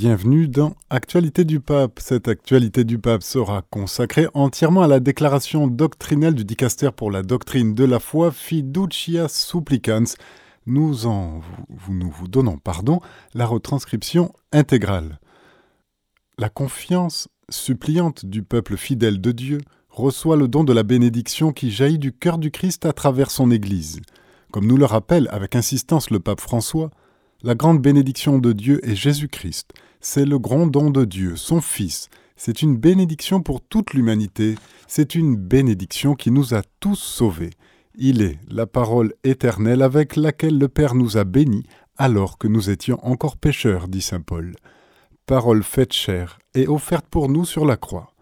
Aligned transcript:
bienvenue 0.00 0.46
dans 0.46 0.76
Actualité 0.90 1.44
du 1.44 1.58
Pape. 1.58 1.98
Cette 2.00 2.28
Actualité 2.28 2.84
du 2.84 3.00
Pape 3.00 3.24
sera 3.24 3.62
consacrée 3.62 4.28
entièrement 4.32 4.82
à 4.82 4.86
la 4.86 5.00
déclaration 5.00 5.66
doctrinale 5.66 6.36
du 6.36 6.44
dicaster 6.44 6.90
pour 6.94 7.10
la 7.10 7.24
doctrine 7.24 7.74
de 7.74 7.82
la 7.82 7.98
foi 7.98 8.30
Fiducia 8.30 9.26
Supplicans. 9.26 10.06
Nous 10.66 11.06
en 11.06 11.40
nous 11.88 12.10
vous 12.10 12.28
donnons 12.28 12.58
pardon, 12.58 13.00
la 13.34 13.44
retranscription 13.44 14.32
intégrale. 14.52 15.18
La 16.38 16.48
confiance 16.48 17.26
suppliante 17.50 18.24
du 18.24 18.44
peuple 18.44 18.76
fidèle 18.76 19.20
de 19.20 19.32
Dieu 19.32 19.58
reçoit 19.88 20.36
le 20.36 20.46
don 20.46 20.62
de 20.62 20.72
la 20.72 20.84
bénédiction 20.84 21.52
qui 21.52 21.72
jaillit 21.72 21.98
du 21.98 22.12
cœur 22.12 22.38
du 22.38 22.52
Christ 22.52 22.86
à 22.86 22.92
travers 22.92 23.32
son 23.32 23.50
Église. 23.50 23.98
Comme 24.52 24.68
nous 24.68 24.76
le 24.76 24.84
rappelle 24.84 25.26
avec 25.32 25.56
insistance 25.56 26.10
le 26.10 26.20
pape 26.20 26.40
François, 26.40 26.90
la 27.42 27.56
grande 27.56 27.82
bénédiction 27.82 28.38
de 28.38 28.52
Dieu 28.52 28.80
est 28.88 28.94
Jésus-Christ. 28.94 29.72
C'est 30.00 30.24
le 30.24 30.38
grand 30.38 30.66
don 30.66 30.90
de 30.90 31.04
Dieu, 31.04 31.36
son 31.36 31.60
Fils. 31.60 32.08
C'est 32.36 32.62
une 32.62 32.76
bénédiction 32.76 33.42
pour 33.42 33.60
toute 33.60 33.94
l'humanité. 33.94 34.54
C'est 34.86 35.16
une 35.16 35.36
bénédiction 35.36 36.14
qui 36.14 36.30
nous 36.30 36.54
a 36.54 36.62
tous 36.78 36.94
sauvés. 36.94 37.50
Il 37.96 38.22
est 38.22 38.38
la 38.48 38.66
parole 38.66 39.12
éternelle 39.24 39.82
avec 39.82 40.14
laquelle 40.14 40.56
le 40.56 40.68
Père 40.68 40.94
nous 40.94 41.16
a 41.16 41.24
bénis 41.24 41.64
alors 41.96 42.38
que 42.38 42.46
nous 42.46 42.70
étions 42.70 43.04
encore 43.04 43.36
pécheurs, 43.36 43.88
dit 43.88 44.00
Saint 44.00 44.20
Paul. 44.20 44.54
Parole 45.26 45.64
faite 45.64 45.92
chair 45.92 46.38
et 46.54 46.68
offerte 46.68 47.06
pour 47.10 47.28
nous 47.28 47.44
sur 47.44 47.66
la 47.66 47.76
croix. 47.76 48.12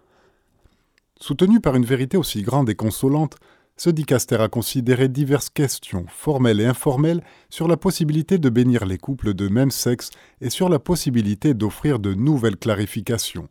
Soutenu 1.20 1.60
par 1.60 1.76
une 1.76 1.84
vérité 1.84 2.16
aussi 2.16 2.42
grande 2.42 2.70
et 2.70 2.74
consolante, 2.74 3.36
ce 3.76 3.90
dicaster 3.90 4.40
a 4.40 4.48
considéré 4.48 5.08
diverses 5.08 5.50
questions, 5.50 6.06
formelles 6.08 6.60
et 6.60 6.66
informelles, 6.66 7.22
sur 7.50 7.68
la 7.68 7.76
possibilité 7.76 8.38
de 8.38 8.48
bénir 8.48 8.86
les 8.86 8.98
couples 8.98 9.34
de 9.34 9.48
même 9.48 9.70
sexe 9.70 10.10
et 10.40 10.50
sur 10.50 10.68
la 10.68 10.78
possibilité 10.78 11.52
d'offrir 11.52 11.98
de 11.98 12.14
nouvelles 12.14 12.56
clarifications, 12.56 13.48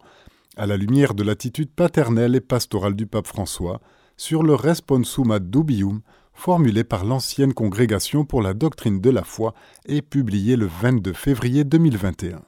à 0.58 0.66
la 0.66 0.78
lumière 0.78 1.14
de 1.14 1.24
l'attitude 1.24 1.70
paternelle 1.70 2.36
et 2.36 2.42
pastorale 2.42 2.96
du 2.96 3.06
pape 3.06 3.28
François, 3.28 3.82
sur 4.18 4.42
le 4.42 4.56
responsum 4.56 5.32
ad 5.32 5.50
dubium 5.50 6.02
formulé 6.34 6.84
par 6.84 7.06
l'ancienne 7.06 7.54
congrégation 7.54 8.26
pour 8.26 8.42
la 8.42 8.54
doctrine 8.54 9.00
de 9.00 9.10
la 9.10 9.24
foi 9.24 9.54
et 9.86 10.02
publié 10.02 10.56
le 10.56 10.66
22 10.66 11.14
février 11.14 11.64
2021. 11.64 12.42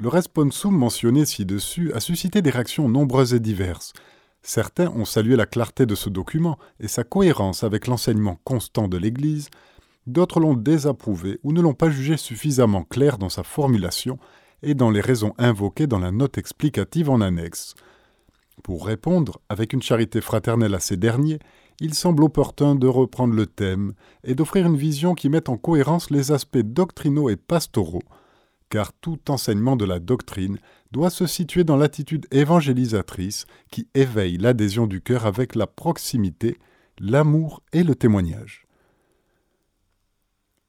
Le 0.00 0.08
responsum 0.08 0.76
mentionné 0.76 1.24
ci-dessus 1.24 1.92
a 1.92 2.00
suscité 2.00 2.42
des 2.42 2.50
réactions 2.50 2.88
nombreuses 2.88 3.34
et 3.34 3.40
diverses, 3.40 3.92
Certains 4.46 4.90
ont 4.90 5.06
salué 5.06 5.36
la 5.36 5.46
clarté 5.46 5.86
de 5.86 5.94
ce 5.94 6.10
document 6.10 6.58
et 6.78 6.86
sa 6.86 7.02
cohérence 7.02 7.64
avec 7.64 7.86
l'enseignement 7.86 8.38
constant 8.44 8.88
de 8.88 8.98
l'Église, 8.98 9.48
d'autres 10.06 10.38
l'ont 10.38 10.52
désapprouvé 10.52 11.40
ou 11.42 11.52
ne 11.54 11.62
l'ont 11.62 11.72
pas 11.72 11.88
jugé 11.88 12.18
suffisamment 12.18 12.84
clair 12.84 13.16
dans 13.16 13.30
sa 13.30 13.42
formulation 13.42 14.18
et 14.62 14.74
dans 14.74 14.90
les 14.90 15.00
raisons 15.00 15.32
invoquées 15.38 15.86
dans 15.86 15.98
la 15.98 16.10
note 16.10 16.36
explicative 16.36 17.08
en 17.08 17.22
annexe. 17.22 17.74
Pour 18.62 18.84
répondre, 18.86 19.40
avec 19.48 19.72
une 19.72 19.82
charité 19.82 20.20
fraternelle 20.20 20.74
à 20.74 20.80
ces 20.80 20.98
derniers, 20.98 21.38
il 21.80 21.94
semble 21.94 22.22
opportun 22.22 22.74
de 22.74 22.86
reprendre 22.86 23.32
le 23.32 23.46
thème 23.46 23.94
et 24.24 24.34
d'offrir 24.34 24.66
une 24.66 24.76
vision 24.76 25.14
qui 25.14 25.30
mette 25.30 25.48
en 25.48 25.56
cohérence 25.56 26.10
les 26.10 26.32
aspects 26.32 26.58
doctrinaux 26.58 27.30
et 27.30 27.36
pastoraux, 27.36 28.02
car 28.68 28.92
tout 28.92 29.30
enseignement 29.30 29.76
de 29.76 29.86
la 29.86 30.00
doctrine 30.00 30.58
doit 30.94 31.10
se 31.10 31.26
situer 31.26 31.64
dans 31.64 31.76
l'attitude 31.76 32.28
évangélisatrice 32.30 33.46
qui 33.72 33.88
éveille 33.94 34.38
l'adhésion 34.38 34.86
du 34.86 35.00
cœur 35.00 35.26
avec 35.26 35.56
la 35.56 35.66
proximité, 35.66 36.56
l'amour 37.00 37.62
et 37.72 37.82
le 37.82 37.96
témoignage. 37.96 38.64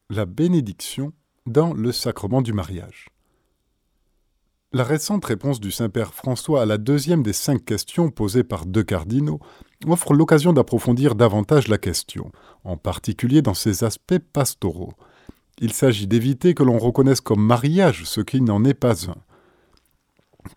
La 0.10 0.26
bénédiction 0.26 1.14
dans 1.46 1.74
le 1.76 1.92
sacrement 1.92 2.42
du 2.42 2.54
mariage. 2.54 3.10
La 4.74 4.84
récente 4.84 5.26
réponse 5.26 5.60
du 5.60 5.70
Saint-Père 5.70 6.16
François 6.16 6.64
à 6.64 6.66
la 6.66 6.80
deuxième 6.80 7.22
des 7.22 7.32
cinq 7.32 7.64
questions 7.64 8.10
posées 8.10 8.44
par 8.44 8.66
deux 8.66 8.84
cardinaux 8.84 9.40
offre 9.86 10.16
l'occasion 10.16 10.54
d'approfondir 10.54 11.14
davantage 11.14 11.68
la 11.68 11.78
question, 11.78 12.32
en 12.64 12.78
particulier 12.78 13.44
dans 13.44 13.54
ses 13.54 13.84
aspects 13.84 14.18
pastoraux. 14.34 14.94
Il 15.60 15.72
s'agit 15.72 16.08
d'éviter 16.08 16.56
que 16.56 16.64
l'on 16.64 16.80
reconnaisse 16.80 17.22
comme 17.22 17.46
mariage 17.46 18.06
ce 18.06 18.22
qui 18.22 18.42
n'en 18.42 18.66
est 18.66 18.74
pas 18.74 19.08
un, 19.08 19.18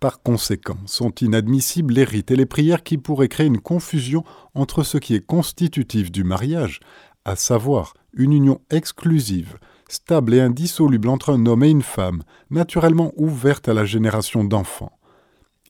par 0.00 0.22
conséquent, 0.22 0.78
sont 0.86 1.12
inadmissibles 1.20 1.94
les 1.94 2.04
rites 2.04 2.30
et 2.30 2.36
les 2.36 2.46
prières 2.46 2.82
qui 2.82 2.98
pourraient 2.98 3.28
créer 3.28 3.46
une 3.46 3.60
confusion 3.60 4.24
entre 4.54 4.82
ce 4.82 4.98
qui 4.98 5.14
est 5.14 5.24
constitutif 5.24 6.10
du 6.12 6.24
mariage, 6.24 6.80
à 7.24 7.36
savoir 7.36 7.94
une 8.12 8.32
union 8.32 8.60
exclusive, 8.70 9.58
stable 9.88 10.34
et 10.34 10.40
indissoluble 10.40 11.08
entre 11.08 11.32
un 11.32 11.46
homme 11.46 11.64
et 11.64 11.70
une 11.70 11.82
femme, 11.82 12.22
naturellement 12.50 13.12
ouverte 13.16 13.68
à 13.68 13.74
la 13.74 13.84
génération 13.84 14.44
d'enfants, 14.44 14.92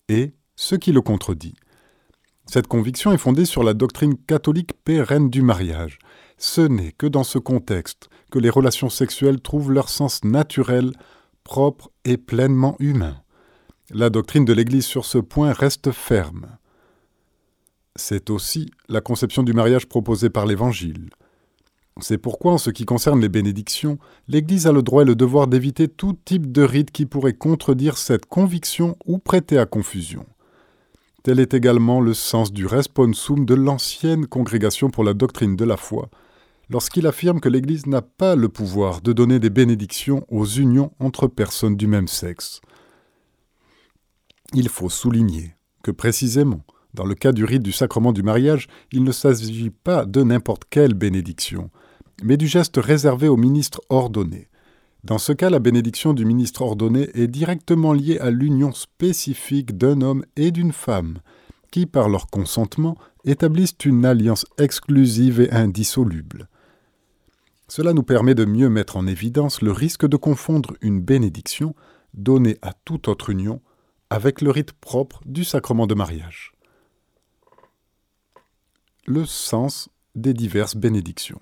et 0.09 0.35
ce 0.57 0.75
qui 0.75 0.93
le 0.93 1.01
contredit. 1.01 1.55
Cette 2.47 2.67
conviction 2.67 3.13
est 3.13 3.19
fondée 3.19 3.45
sur 3.45 3.63
la 3.63 3.75
doctrine 3.75 4.17
catholique 4.17 4.73
pérenne 4.83 5.29
du 5.29 5.43
mariage. 5.43 5.99
Ce 6.39 6.63
n'est 6.63 6.93
que 6.93 7.07
dans 7.07 7.25
ce 7.25 7.39
contexte 7.39 8.09
que 8.31 8.39
les 8.39 8.49
relations 8.49 8.89
sexuelles 8.89 9.41
trouvent 9.41 9.71
leur 9.71 9.91
sens 9.91 10.25
naturel, 10.25 10.93
propre 11.45 11.91
et 12.05 12.17
pleinement 12.17 12.77
humain. 12.79 13.17
La 13.91 14.11
doctrine 14.11 14.45
de 14.45 14.53
l'Église 14.53 14.85
sur 14.85 15.07
ce 15.07 15.17
point 15.17 15.55
reste 15.55 15.93
ferme. 15.93 16.59
C'est 17.97 18.29
aussi 18.29 18.71
la 18.91 19.01
conception 19.01 19.43
du 19.43 19.55
mariage 19.55 19.87
proposée 19.87 20.29
par 20.29 20.45
l'Évangile. 20.45 21.09
C'est 22.03 22.19
pourquoi, 22.19 22.53
en 22.53 22.59
ce 22.59 22.69
qui 22.69 22.85
concerne 22.85 23.19
les 23.19 23.31
bénédictions, 23.31 23.99
l'Église 24.29 24.67
a 24.67 24.73
le 24.73 24.83
droit 24.83 25.03
et 25.03 25.07
le 25.07 25.15
devoir 25.15 25.47
d'éviter 25.47 25.89
tout 25.89 26.15
type 26.23 26.53
de 26.53 26.61
rite 26.61 26.91
qui 26.91 27.07
pourrait 27.07 27.33
contredire 27.33 27.97
cette 27.97 28.27
conviction 28.27 28.95
ou 29.07 29.17
prêter 29.17 29.57
à 29.57 29.65
confusion. 29.65 30.27
Tel 31.23 31.41
est 31.41 31.55
également 31.55 32.03
le 32.03 32.13
sens 32.13 32.53
du 32.53 32.67
responsum 32.67 33.47
de 33.47 33.55
l'ancienne 33.55 34.27
congrégation 34.27 34.91
pour 34.91 35.03
la 35.03 35.15
doctrine 35.15 35.57
de 35.57 35.65
la 35.65 35.79
foi, 35.79 36.11
lorsqu'il 36.69 37.07
affirme 37.07 37.41
que 37.41 37.49
l'Église 37.49 37.87
n'a 37.87 38.03
pas 38.03 38.37
le 38.37 38.51
pouvoir 38.51 39.01
de 39.01 39.15
donner 39.15 39.39
des 39.39 39.51
bénédictions 39.51 40.27
aux 40.29 40.45
unions 40.45 40.93
entre 41.01 41.27
personnes 41.27 41.77
du 41.79 41.87
même 41.87 42.07
sexe. 42.07 42.61
Il 44.55 44.69
faut 44.69 44.89
souligner 44.89 45.55
que 45.83 45.91
précisément, 45.91 46.65
dans 46.95 47.05
le 47.05 47.15
cas 47.15 47.33
du 47.33 47.45
rite 47.45 47.63
du 47.63 47.73
sacrement 47.73 48.13
du 48.13 48.23
mariage, 48.23 48.67
il 48.93 49.05
ne 49.05 49.13
s'agit 49.13 49.71
pas 49.71 50.07
de 50.07 50.23
n'importe 50.23 50.63
quelle 50.71 50.95
bénédiction, 50.95 51.71
mais 52.23 52.37
du 52.37 52.47
geste 52.47 52.79
réservé 52.79 53.29
au 53.29 53.37
ministre 53.37 53.83
ordonné. 53.91 54.49
Dans 55.05 55.19
ce 55.19 55.33
cas, 55.33 55.51
la 55.51 55.59
bénédiction 55.59 56.13
du 56.13 56.25
ministre 56.25 56.63
ordonné 56.63 57.09
est 57.15 57.29
directement 57.29 57.93
liée 57.93 58.19
à 58.19 58.31
l'union 58.31 58.73
spécifique 58.73 59.77
d'un 59.77 60.01
homme 60.01 60.25
et 60.37 60.51
d'une 60.51 60.73
femme, 60.73 61.19
qui, 61.71 61.87
par 61.87 62.09
leur 62.09 62.29
consentement, 62.29 62.97
établissent 63.25 63.77
une 63.85 64.05
alliance 64.05 64.47
exclusive 64.57 65.41
et 65.41 65.51
indissoluble. 65.51 66.49
Cela 67.69 67.93
nous 67.93 68.03
permet 68.03 68.35
de 68.35 68.47
mieux 68.47 68.71
mettre 68.71 68.97
en 68.97 69.07
évidence 69.07 69.61
le 69.61 69.73
risque 69.73 70.09
de 70.09 70.17
confondre 70.17 70.75
une 70.81 71.01
bénédiction, 71.01 71.75
donnée 72.15 72.57
à 72.63 72.73
toute 72.73 73.09
autre 73.09 73.29
union, 73.29 73.61
avec 74.11 74.41
le 74.41 74.51
rite 74.51 74.73
propre 74.73 75.21
du 75.27 75.45
sacrement 75.45 75.87
de 75.87 75.95
mariage. 75.95 76.53
Le 79.07 79.25
sens 79.25 79.89
des 80.15 80.35
diverses 80.35 80.77
bénédictions. 80.77 81.41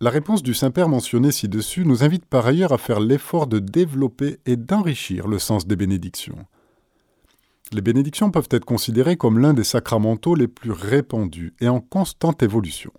La 0.00 0.10
réponse 0.10 0.42
du 0.42 0.52
Saint-Père 0.52 0.90
mentionnée 0.90 1.32
ci-dessus 1.32 1.86
nous 1.86 2.04
invite 2.04 2.26
par 2.26 2.46
ailleurs 2.46 2.72
à 2.72 2.78
faire 2.78 3.00
l'effort 3.00 3.46
de 3.46 3.58
développer 3.58 4.38
et 4.44 4.56
d'enrichir 4.56 5.26
le 5.26 5.38
sens 5.38 5.66
des 5.66 5.76
bénédictions. 5.76 6.46
Les 7.72 7.80
bénédictions 7.80 8.30
peuvent 8.30 8.48
être 8.50 8.66
considérées 8.66 9.16
comme 9.16 9.38
l'un 9.38 9.54
des 9.54 9.64
sacramentaux 9.64 10.34
les 10.34 10.48
plus 10.48 10.70
répandus 10.70 11.54
et 11.60 11.68
en 11.68 11.80
constante 11.80 12.42
évolution. 12.42 12.92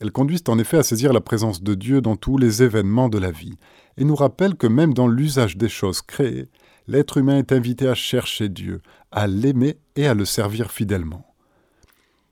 Elles 0.00 0.12
conduisent 0.12 0.44
en 0.48 0.58
effet 0.58 0.76
à 0.76 0.82
saisir 0.82 1.14
la 1.14 1.22
présence 1.22 1.62
de 1.62 1.74
Dieu 1.74 2.02
dans 2.02 2.16
tous 2.16 2.36
les 2.36 2.62
événements 2.62 3.08
de 3.08 3.18
la 3.18 3.30
vie, 3.30 3.56
et 3.96 4.04
nous 4.04 4.14
rappellent 4.14 4.56
que 4.56 4.66
même 4.66 4.92
dans 4.92 5.08
l'usage 5.08 5.56
des 5.56 5.70
choses 5.70 6.02
créées, 6.02 6.50
l'être 6.86 7.16
humain 7.16 7.38
est 7.38 7.52
invité 7.52 7.88
à 7.88 7.94
chercher 7.94 8.48
Dieu, 8.48 8.80
à 9.10 9.26
l'aimer 9.26 9.78
et 9.96 10.06
à 10.06 10.14
le 10.14 10.24
servir 10.24 10.70
fidèlement. 10.70 11.26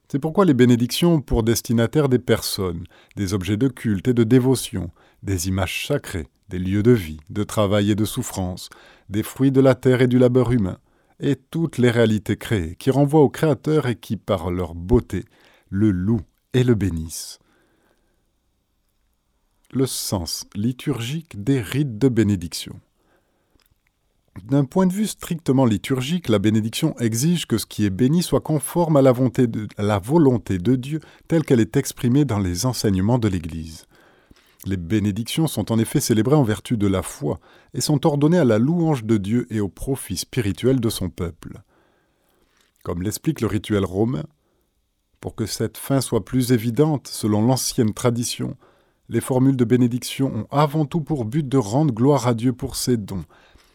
C'est 0.08 0.18
pourquoi 0.18 0.44
les 0.44 0.54
bénédictions 0.54 1.14
ont 1.14 1.20
pour 1.20 1.42
destinataire 1.42 2.08
des 2.08 2.18
personnes, 2.18 2.84
des 3.16 3.34
objets 3.34 3.56
de 3.56 3.68
culte 3.68 4.08
et 4.08 4.14
de 4.14 4.22
dévotion, 4.22 4.90
des 5.22 5.48
images 5.48 5.86
sacrées, 5.86 6.28
des 6.48 6.58
lieux 6.58 6.82
de 6.82 6.92
vie, 6.92 7.20
de 7.30 7.42
travail 7.42 7.90
et 7.90 7.94
de 7.94 8.04
souffrance, 8.04 8.68
des 9.08 9.22
fruits 9.22 9.50
de 9.50 9.60
la 9.60 9.74
terre 9.74 10.02
et 10.02 10.06
du 10.06 10.18
labeur 10.18 10.52
humain, 10.52 10.78
et 11.20 11.36
toutes 11.36 11.78
les 11.78 11.90
réalités 11.90 12.36
créées 12.36 12.76
qui 12.76 12.90
renvoient 12.90 13.22
au 13.22 13.28
Créateur 13.28 13.86
et 13.86 13.96
qui, 13.96 14.16
par 14.16 14.50
leur 14.50 14.74
beauté, 14.74 15.24
le 15.68 15.90
louent 15.90 16.26
et 16.52 16.64
le 16.64 16.74
bénissent. 16.74 17.38
Le 19.72 19.86
sens 19.86 20.46
liturgique 20.54 21.42
des 21.42 21.60
rites 21.60 21.98
de 21.98 22.08
bénédiction. 22.08 22.78
D'un 24.42 24.64
point 24.64 24.86
de 24.86 24.92
vue 24.92 25.06
strictement 25.06 25.64
liturgique, 25.64 26.28
la 26.28 26.40
bénédiction 26.40 26.96
exige 26.98 27.46
que 27.46 27.56
ce 27.56 27.66
qui 27.66 27.84
est 27.84 27.90
béni 27.90 28.22
soit 28.22 28.40
conforme 28.40 28.96
à 28.96 29.02
la 29.02 29.12
volonté 29.12 29.46
de, 29.46 30.74
Dieu 30.76 31.00
telle 31.28 31.44
qu'elle 31.44 31.60
est 31.60 31.76
exprimée 31.76 32.24
dans 32.24 32.40
les 32.40 32.66
enseignements 32.66 33.18
de 33.18 33.28
l'Église. 33.28 33.86
Les 34.66 34.76
bénédictions 34.76 35.46
sont 35.46 35.70
en 35.70 35.78
effet 35.78 36.00
célébrées 36.00 36.36
en 36.36 36.42
vertu 36.42 36.76
de 36.76 36.86
la 36.86 37.02
foi 37.02 37.38
et 37.74 37.80
sont 37.80 38.06
ordonnées 38.06 38.38
à 38.38 38.44
la 38.44 38.58
louange 38.58 39.04
de 39.04 39.18
Dieu 39.18 39.46
et 39.50 39.60
au 39.60 39.68
profit 39.68 40.16
spirituel 40.16 40.80
de 40.80 40.88
son 40.88 41.10
peuple. 41.10 41.60
Comme 42.82 43.02
l'explique 43.02 43.40
le 43.40 43.46
rituel 43.46 43.84
romain, 43.84 44.24
pour 45.20 45.34
que 45.34 45.46
cette 45.46 45.78
fin 45.78 46.00
soit 46.00 46.24
plus 46.24 46.52
évidente 46.52 47.08
selon 47.08 47.46
l'ancienne 47.46 47.94
tradition, 47.94 48.56
les 49.08 49.20
formules 49.20 49.56
de 49.56 49.64
bénédiction 49.64 50.34
ont 50.34 50.46
avant 50.50 50.86
tout 50.86 51.00
pour 51.00 51.24
but 51.24 51.46
de 51.46 51.58
rendre 51.58 51.94
gloire 51.94 52.26
à 52.26 52.34
Dieu 52.34 52.52
pour 52.52 52.76
ses 52.76 52.96
dons, 52.96 53.24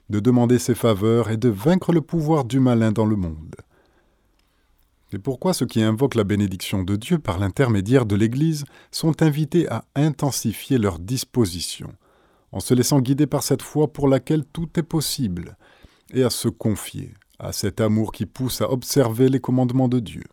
de 0.10 0.20
demander 0.20 0.60
ses 0.60 0.76
faveurs 0.76 1.30
et 1.30 1.38
de 1.38 1.50
vaincre 1.50 1.92
le 1.92 2.02
pouvoir 2.02 2.46
du 2.46 2.60
malin 2.60 2.92
dans 2.92 3.06
le 3.06 3.16
monde. 3.16 3.56
C'est 5.12 5.20
pourquoi 5.20 5.54
ceux 5.54 5.66
qui 5.66 5.82
invoquent 5.82 6.16
la 6.16 6.24
bénédiction 6.24 6.84
de 6.84 6.96
Dieu 6.96 7.18
par 7.18 7.40
l'intermédiaire 7.40 8.06
de 8.06 8.16
l'Église 8.16 8.66
sont 8.92 9.24
invités 9.24 9.68
à 9.70 9.84
intensifier 9.96 10.78
leur 10.78 11.00
disposition, 11.00 11.92
en 12.52 12.60
se 12.60 12.74
laissant 12.76 13.02
guider 13.02 13.26
par 13.26 13.42
cette 13.42 13.64
foi 13.64 13.92
pour 13.92 14.08
laquelle 14.08 14.46
tout 14.46 14.70
est 14.78 14.84
possible, 14.84 15.58
et 16.14 16.24
à 16.24 16.30
se 16.30 16.48
confier 16.48 17.14
à 17.40 17.54
cet 17.54 17.82
amour 17.82 18.12
qui 18.12 18.26
pousse 18.26 18.62
à 18.62 18.72
observer 18.72 19.30
les 19.30 19.40
commandements 19.40 19.88
de 19.88 20.00
Dieu? 20.00 20.24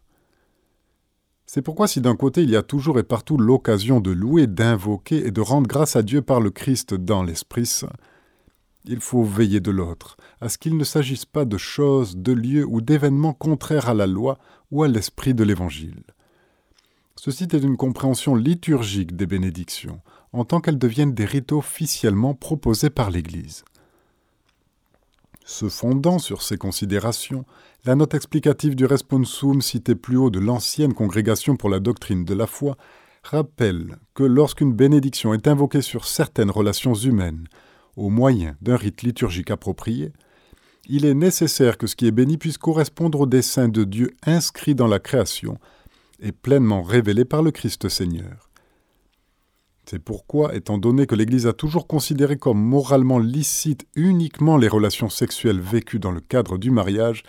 C'est 1.46 1.62
pourquoi 1.62 1.87
si 1.87 2.00
d'un 2.00 2.17
côté 2.17 2.43
il 2.43 2.50
y 2.50 2.56
a 2.56 2.62
toujours 2.62 2.99
et 2.99 3.05
partout 3.05 3.38
l'occasion 3.38 4.00
de 4.00 4.11
louer, 4.11 4.46
d'invoquer 4.46 5.26
et 5.26 5.31
de 5.31 5.40
rendre 5.40 5.69
grâce 5.69 5.94
à 5.94 6.02
Dieu 6.02 6.20
par 6.20 6.40
le 6.40 6.50
Christ 6.50 6.93
dans 6.93 7.22
l'Esprit 7.22 7.67
Saint, 7.67 7.93
il 8.88 9.00
faut 9.00 9.22
veiller 9.22 9.60
de 9.60 9.70
l'autre, 9.70 10.16
à 10.40 10.48
ce 10.48 10.58
qu'il 10.58 10.76
ne 10.76 10.84
s'agisse 10.84 11.24
pas 11.24 11.44
de 11.44 11.58
choses, 11.58 12.16
de 12.16 12.32
lieux 12.32 12.64
ou 12.66 12.80
d'événements 12.80 13.32
contraires 13.32 13.88
à 13.88 13.94
la 13.94 14.06
loi 14.06 14.38
ou 14.70 14.82
à 14.82 14.88
l'esprit 14.88 15.34
de 15.34 15.44
l'Évangile. 15.44 16.02
Ceci 17.16 17.44
est 17.44 17.54
une 17.54 17.76
compréhension 17.76 18.34
liturgique 18.34 19.16
des 19.16 19.26
bénédictions, 19.26 20.00
en 20.32 20.44
tant 20.44 20.60
qu'elles 20.60 20.78
deviennent 20.78 21.14
des 21.14 21.24
rites 21.24 21.52
officiellement 21.52 22.34
proposés 22.34 22.90
par 22.90 23.10
l'Église. 23.10 23.64
Se 25.44 25.68
fondant 25.68 26.18
sur 26.18 26.42
ces 26.42 26.58
considérations, 26.58 27.44
la 27.84 27.94
note 27.94 28.14
explicative 28.14 28.74
du 28.74 28.84
responsum 28.84 29.62
cité 29.62 29.94
plus 29.94 30.16
haut 30.16 30.30
de 30.30 30.40
l'ancienne 30.40 30.92
congrégation 30.92 31.56
pour 31.56 31.70
la 31.70 31.78
doctrine 31.78 32.24
de 32.24 32.34
la 32.34 32.48
foi 32.48 32.76
rappelle 33.22 33.96
que 34.14 34.24
lorsqu'une 34.24 34.72
bénédiction 34.72 35.32
est 35.34 35.46
invoquée 35.46 35.82
sur 35.82 36.04
certaines 36.04 36.50
relations 36.50 36.94
humaines, 36.94 37.46
au 37.96 38.10
moyen 38.10 38.56
d'un 38.60 38.76
rite 38.76 39.02
liturgique 39.02 39.50
approprié, 39.50 40.12
il 40.88 41.04
est 41.04 41.14
nécessaire 41.14 41.78
que 41.78 41.87
ce 41.87 41.96
qui 41.96 42.06
est 42.06 42.12
béni 42.12 42.38
puisse 42.38 42.58
correspondre 42.58 43.20
au 43.20 43.26
dessein 43.26 43.69
de 43.69 43.84
Dieu 43.84 44.10
inscrit 44.25 44.75
dans 44.75 44.87
la 44.87 45.00
création 45.00 45.58
et 46.20 46.32
pleinement 46.32 46.82
révélé 46.82 47.25
par 47.25 47.43
le 47.43 47.50
Christ 47.50 47.88
Seigneur. 47.88 48.50
C'est 49.88 49.98
pourquoi, 50.00 50.54
étant 50.54 50.78
donné 50.78 51.06
que 51.06 51.14
l'Église 51.14 51.46
a 51.46 51.52
toujours 51.52 51.87
considéré 51.87 52.37
comme 52.37 52.60
moralement 52.60 53.19
licite 53.19 53.87
uniquement 53.94 54.56
les 54.56 54.69
relations 54.69 55.08
sexuelles 55.08 55.60
vécues 55.60 56.00
dans 56.00 56.10
le 56.10 56.20
cadre 56.20 56.58
du 56.58 56.70
mariage, 56.70 57.22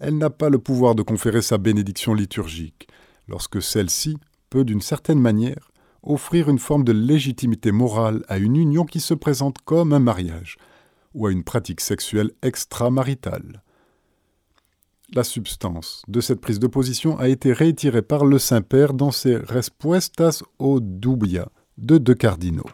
elle 0.00 0.18
n'a 0.18 0.30
pas 0.30 0.50
le 0.50 0.58
pouvoir 0.58 0.96
de 0.96 1.02
conférer 1.02 1.42
sa 1.42 1.58
bénédiction 1.58 2.12
liturgique, 2.12 2.88
lorsque 3.28 3.62
celle-ci 3.62 4.18
peut, 4.50 4.64
d'une 4.64 4.80
certaine 4.80 5.20
manière, 5.20 5.71
offrir 6.02 6.48
une 6.48 6.58
forme 6.58 6.84
de 6.84 6.92
légitimité 6.92 7.72
morale 7.72 8.24
à 8.28 8.38
une 8.38 8.56
union 8.56 8.84
qui 8.84 9.00
se 9.00 9.14
présente 9.14 9.58
comme 9.64 9.92
un 9.92 9.98
mariage, 9.98 10.56
ou 11.14 11.26
à 11.26 11.32
une 11.32 11.44
pratique 11.44 11.80
sexuelle 11.80 12.30
extramaritale. 12.42 13.62
La 15.14 15.24
substance 15.24 16.02
de 16.08 16.20
cette 16.20 16.40
prise 16.40 16.58
de 16.58 16.66
position 16.66 17.18
a 17.18 17.28
été 17.28 17.52
réitérée 17.52 18.00
par 18.00 18.24
le 18.24 18.38
Saint-Père 18.38 18.94
dans 18.94 19.10
ses 19.10 19.36
Respuestas 19.36 20.42
o 20.58 20.80
Dubia 20.80 21.48
de 21.76 21.98
deux 21.98 22.14
cardinaux. 22.14 22.70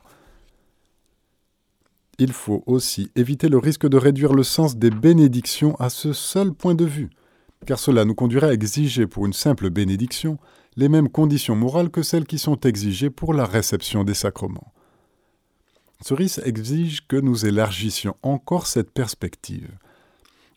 Il 2.20 2.32
faut 2.32 2.62
aussi 2.66 3.10
éviter 3.16 3.48
le 3.48 3.58
risque 3.58 3.88
de 3.88 3.96
réduire 3.96 4.34
le 4.34 4.42
sens 4.42 4.76
des 4.76 4.90
bénédictions 4.90 5.75
à 5.76 5.90
ce 5.90 6.12
seul 6.12 6.52
point 6.52 6.75
de 6.75 6.84
vue, 6.84 7.10
car 7.66 7.78
cela 7.78 8.04
nous 8.04 8.14
conduirait 8.14 8.50
à 8.50 8.52
exiger 8.52 9.06
pour 9.06 9.26
une 9.26 9.32
simple 9.32 9.70
bénédiction 9.70 10.38
les 10.78 10.88
mêmes 10.88 11.08
conditions 11.08 11.56
morales 11.56 11.90
que 11.90 12.04
celles 12.04 12.25
qui 12.25 12.38
sont 12.38 12.60
exigées 12.60 13.10
pour 13.10 13.34
la 13.34 13.46
réception 13.46 14.04
des 14.04 14.14
sacrements. 14.14 14.72
Ce 16.02 16.14
risque 16.14 16.40
exige 16.44 17.04
que 17.08 17.16
nous 17.16 17.46
élargissions 17.46 18.14
encore 18.22 18.69
cette 18.69 18.92
perspective. 18.92 19.76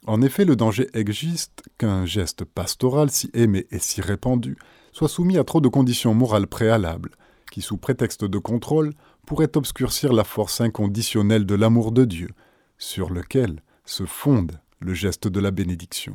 En 0.05 0.21
effet, 0.21 0.45
le 0.45 0.55
danger 0.55 0.87
existe 0.93 1.63
qu'un 1.79 2.05
geste 2.05 2.45
pastoral 2.45 3.09
si 3.09 3.31
aimé 3.33 3.65
et 3.71 3.79
si 3.79 3.99
répandu 3.99 4.57
soit 4.91 5.09
soumis 5.09 5.39
à 5.39 5.43
trop 5.43 5.59
de 5.59 5.69
conditions 5.69 6.13
morales 6.13 6.45
préalables, 6.45 7.15
qui, 7.51 7.63
sous 7.63 7.77
prétexte 7.77 8.23
de 8.23 8.37
contrôle, 8.37 8.93
pourraient 9.25 9.57
obscurcir 9.57 10.13
la 10.13 10.23
force 10.23 10.61
inconditionnelle 10.61 11.47
de 11.47 11.55
l'amour 11.55 11.91
de 11.91 12.05
Dieu, 12.05 12.29
sur 12.77 13.09
lequel 13.09 13.63
se 13.85 14.05
fonde 14.05 14.59
le 14.81 14.93
geste 14.93 15.27
de 15.27 15.39
la 15.39 15.49
bénédiction. 15.49 16.13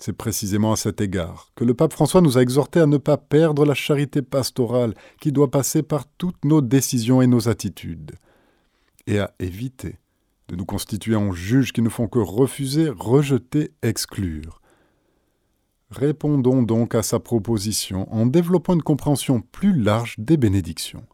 C'est 0.00 0.14
précisément 0.14 0.72
à 0.72 0.76
cet 0.76 1.02
égard 1.02 1.50
que 1.54 1.62
le 1.62 1.74
pape 1.74 1.92
François 1.92 2.22
nous 2.22 2.38
a 2.38 2.40
exhortés 2.40 2.80
à 2.80 2.86
ne 2.86 2.96
pas 2.96 3.18
perdre 3.18 3.66
la 3.66 3.74
charité 3.74 4.22
pastorale 4.22 4.94
qui 5.20 5.30
doit 5.30 5.50
passer 5.50 5.82
par 5.82 6.06
toutes 6.16 6.42
nos 6.46 6.62
décisions 6.62 7.20
et 7.20 7.26
nos 7.26 7.50
attitudes, 7.50 8.12
et 9.06 9.18
à 9.18 9.34
éviter 9.40 9.98
de 10.48 10.56
nous 10.56 10.64
constituer 10.64 11.16
en 11.16 11.32
juges 11.32 11.74
qui 11.74 11.82
ne 11.82 11.90
font 11.90 12.08
que 12.08 12.18
refuser, 12.18 12.88
rejeter, 12.88 13.72
exclure. 13.82 14.62
Répondons 15.90 16.62
donc 16.62 16.94
à 16.94 17.02
sa 17.02 17.20
proposition 17.20 18.10
en 18.10 18.24
développant 18.24 18.72
une 18.72 18.82
compréhension 18.82 19.42
plus 19.52 19.78
large 19.78 20.14
des 20.16 20.38
bénédictions. 20.38 21.04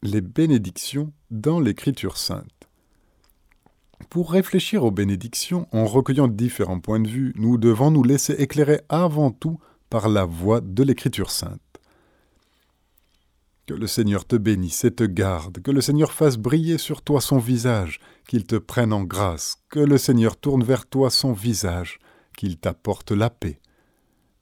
Les 0.00 0.20
bénédictions 0.20 1.12
dans 1.32 1.58
l'Écriture 1.58 2.16
sainte. 2.16 2.65
Pour 4.10 4.32
réfléchir 4.32 4.84
aux 4.84 4.90
bénédictions 4.90 5.66
en 5.72 5.86
recueillant 5.86 6.28
différents 6.28 6.80
points 6.80 7.00
de 7.00 7.08
vue, 7.08 7.32
nous 7.36 7.58
devons 7.58 7.90
nous 7.90 8.02
laisser 8.02 8.34
éclairer 8.34 8.80
avant 8.88 9.30
tout 9.30 9.58
par 9.90 10.08
la 10.08 10.24
voix 10.24 10.60
de 10.60 10.82
l'Écriture 10.82 11.30
sainte. 11.30 11.60
Que 13.66 13.74
le 13.74 13.86
Seigneur 13.86 14.24
te 14.24 14.36
bénisse 14.36 14.84
et 14.84 14.94
te 14.94 15.02
garde, 15.02 15.60
que 15.60 15.72
le 15.72 15.80
Seigneur 15.80 16.12
fasse 16.12 16.36
briller 16.36 16.78
sur 16.78 17.02
toi 17.02 17.20
son 17.20 17.38
visage, 17.38 18.00
qu'il 18.28 18.44
te 18.44 18.56
prenne 18.56 18.92
en 18.92 19.02
grâce, 19.02 19.56
que 19.70 19.80
le 19.80 19.98
Seigneur 19.98 20.36
tourne 20.36 20.62
vers 20.62 20.86
toi 20.86 21.10
son 21.10 21.32
visage, 21.32 21.98
qu'il 22.36 22.58
t'apporte 22.58 23.10
la 23.10 23.30
paix. 23.30 23.58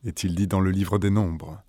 Est-il 0.05 0.35
dit 0.35 0.47
dans 0.47 0.61
le 0.61 0.71
livre 0.71 0.99
des 0.99 1.09
Nombres 1.09 1.63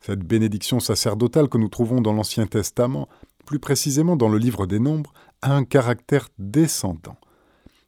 Cette 0.00 0.24
bénédiction 0.24 0.80
sacerdotale 0.80 1.48
que 1.48 1.58
nous 1.58 1.68
trouvons 1.68 2.00
dans 2.00 2.14
l'Ancien 2.14 2.46
Testament, 2.46 3.08
plus 3.50 3.58
précisément 3.58 4.14
dans 4.14 4.28
le 4.28 4.38
livre 4.38 4.68
des 4.68 4.78
Nombres, 4.78 5.12
a 5.42 5.56
un 5.56 5.64
caractère 5.64 6.28
descendant, 6.38 7.16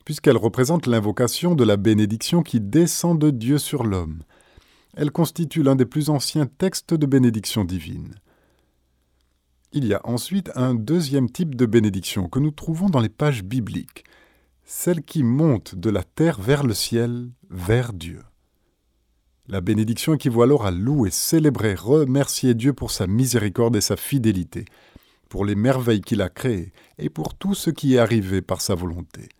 puisqu'elle 0.04 0.36
représente 0.36 0.88
l'invocation 0.88 1.54
de 1.54 1.62
la 1.62 1.76
bénédiction 1.76 2.42
qui 2.42 2.58
descend 2.58 3.16
de 3.16 3.30
Dieu 3.30 3.58
sur 3.58 3.84
l'homme. 3.84 4.24
Elle 4.96 5.12
constitue 5.12 5.62
l'un 5.62 5.76
des 5.76 5.86
plus 5.86 6.10
anciens 6.10 6.46
textes 6.46 6.94
de 6.94 7.06
bénédiction 7.06 7.64
divine. 7.64 8.16
Il 9.72 9.84
y 9.84 9.94
a 9.94 10.00
ensuite 10.02 10.50
un 10.56 10.74
deuxième 10.74 11.30
type 11.30 11.54
de 11.54 11.66
bénédiction 11.66 12.28
que 12.28 12.40
nous 12.40 12.50
trouvons 12.50 12.90
dans 12.90 12.98
les 12.98 13.08
pages 13.08 13.44
bibliques, 13.44 14.02
celle 14.64 15.02
qui 15.02 15.22
monte 15.22 15.76
de 15.76 15.90
la 15.90 16.02
terre 16.02 16.40
vers 16.40 16.64
le 16.64 16.74
ciel, 16.74 17.30
vers 17.50 17.92
Dieu. 17.92 18.18
La 19.46 19.60
bénédiction 19.60 20.14
équivaut 20.14 20.42
alors 20.42 20.66
à 20.66 20.72
louer, 20.72 21.12
célébrer, 21.12 21.76
remercier 21.76 22.54
Dieu 22.54 22.72
pour 22.72 22.90
sa 22.90 23.06
miséricorde 23.06 23.76
et 23.76 23.80
sa 23.80 23.96
fidélité, 23.96 24.64
pour 25.32 25.46
les 25.46 25.54
merveilles 25.54 26.02
qu'il 26.02 26.20
a 26.20 26.28
créées 26.28 26.74
et 26.98 27.08
pour 27.08 27.34
tout 27.34 27.54
ce 27.54 27.70
qui 27.70 27.94
est 27.94 27.98
arrivé 27.98 28.42
par 28.42 28.60
sa 28.60 28.74
volonté. 28.74 29.30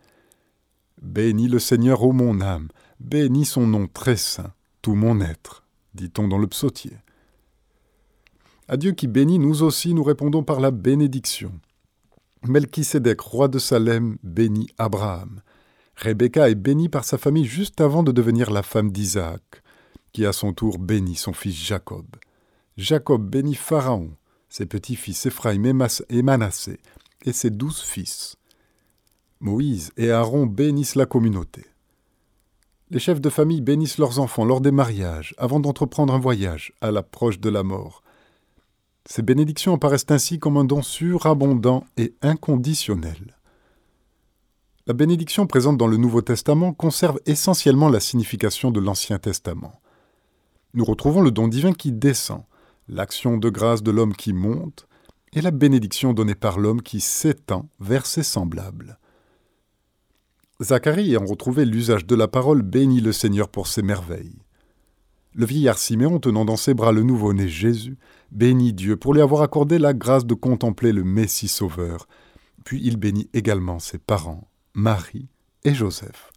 Bénis 1.03 1.47
le 1.47 1.59
Seigneur, 1.59 2.01
ô 2.01 2.13
mon 2.13 2.41
âme, 2.41 2.69
bénis 2.99 3.45
son 3.45 3.67
nom 3.67 3.85
très 3.85 4.17
saint, 4.17 4.53
tout 4.81 4.95
mon 4.95 5.21
être, 5.21 5.67
dit-on 5.93 6.27
dans 6.27 6.39
le 6.39 6.47
psautier. 6.47 6.97
À 8.67 8.75
Dieu 8.75 8.93
qui 8.93 9.05
bénit, 9.05 9.37
nous 9.37 9.61
aussi 9.61 9.93
nous 9.93 10.01
répondons 10.01 10.41
par 10.41 10.59
la 10.59 10.71
bénédiction. 10.71 11.51
Melchisédek, 12.41 13.21
roi 13.21 13.47
de 13.47 13.59
Salem, 13.59 14.17
bénit 14.23 14.71
Abraham. 14.79 15.41
Rebecca 15.95 16.49
est 16.49 16.55
bénie 16.55 16.89
par 16.89 17.05
sa 17.05 17.19
famille 17.19 17.45
juste 17.45 17.81
avant 17.81 18.01
de 18.01 18.11
devenir 18.11 18.49
la 18.49 18.63
femme 18.63 18.91
d'Isaac, 18.91 19.61
qui 20.11 20.25
à 20.25 20.33
son 20.33 20.53
tour 20.53 20.79
bénit 20.79 21.17
son 21.17 21.33
fils 21.33 21.55
Jacob. 21.55 22.07
Jacob 22.77 23.29
bénit 23.29 23.53
Pharaon, 23.53 24.09
ses 24.53 24.67
petits-fils 24.67 25.25
Éphraïm 25.25 25.65
et 26.09 26.21
Manassé, 26.21 26.79
et 27.25 27.33
ses 27.33 27.49
douze 27.49 27.81
fils. 27.81 28.35
Moïse 29.39 29.91
et 29.97 30.11
Aaron 30.11 30.45
bénissent 30.45 30.93
la 30.93 31.07
communauté. 31.07 31.65
Les 32.91 32.99
chefs 32.99 33.19
de 33.19 33.31
famille 33.31 33.61
bénissent 33.61 33.97
leurs 33.97 34.19
enfants 34.19 34.45
lors 34.45 34.61
des 34.61 34.69
mariages, 34.69 35.33
avant 35.39 35.59
d'entreprendre 35.59 36.13
un 36.13 36.19
voyage 36.19 36.71
à 36.81 36.91
l'approche 36.91 37.39
de 37.39 37.49
la 37.49 37.63
mort. 37.63 38.03
Ces 39.07 39.23
bénédictions 39.23 39.73
apparaissent 39.73 40.05
ainsi 40.09 40.37
comme 40.37 40.57
un 40.57 40.65
don 40.65 40.83
surabondant 40.83 41.83
et 41.97 42.13
inconditionnel. 42.21 43.35
La 44.85 44.93
bénédiction 44.93 45.47
présente 45.47 45.79
dans 45.79 45.87
le 45.87 45.97
Nouveau 45.97 46.21
Testament 46.21 46.73
conserve 46.73 47.19
essentiellement 47.25 47.89
la 47.89 47.99
signification 47.99 48.69
de 48.69 48.79
l'Ancien 48.79 49.17
Testament. 49.17 49.81
Nous 50.75 50.85
retrouvons 50.85 51.21
le 51.21 51.31
don 51.31 51.47
divin 51.47 51.73
qui 51.73 51.91
descend, 51.91 52.43
l'action 52.87 53.37
de 53.37 53.49
grâce 53.49 53.83
de 53.83 53.91
l'homme 53.91 54.15
qui 54.15 54.33
monte, 54.33 54.87
et 55.33 55.41
la 55.41 55.51
bénédiction 55.51 56.13
donnée 56.13 56.35
par 56.35 56.59
l'homme 56.59 56.81
qui 56.81 56.99
s'étend 56.99 57.69
vers 57.79 58.05
ses 58.05 58.23
semblables. 58.23 58.99
Zacharie 60.61 61.09
ayant 61.09 61.25
retrouvé 61.25 61.65
l'usage 61.65 62.05
de 62.05 62.15
la 62.15 62.27
parole 62.27 62.61
bénit 62.61 63.01
le 63.01 63.11
Seigneur 63.11 63.49
pour 63.49 63.67
ses 63.67 63.81
merveilles. 63.81 64.37
Le 65.33 65.45
vieillard 65.45 65.79
Siméon, 65.79 66.19
tenant 66.19 66.45
dans 66.45 66.57
ses 66.57 66.75
bras 66.75 66.91
le 66.91 67.01
nouveau-né 67.01 67.47
Jésus, 67.47 67.97
bénit 68.31 68.71
Dieu 68.71 68.95
pour 68.95 69.15
lui 69.15 69.21
avoir 69.21 69.41
accordé 69.41 69.79
la 69.79 69.93
grâce 69.93 70.25
de 70.25 70.35
contempler 70.35 70.91
le 70.91 71.03
Messie 71.03 71.47
sauveur. 71.47 72.07
Puis 72.63 72.79
il 72.83 72.97
bénit 72.97 73.29
également 73.33 73.79
ses 73.79 73.97
parents, 73.97 74.47
Marie 74.75 75.27
et 75.63 75.73
Joseph. 75.73 76.31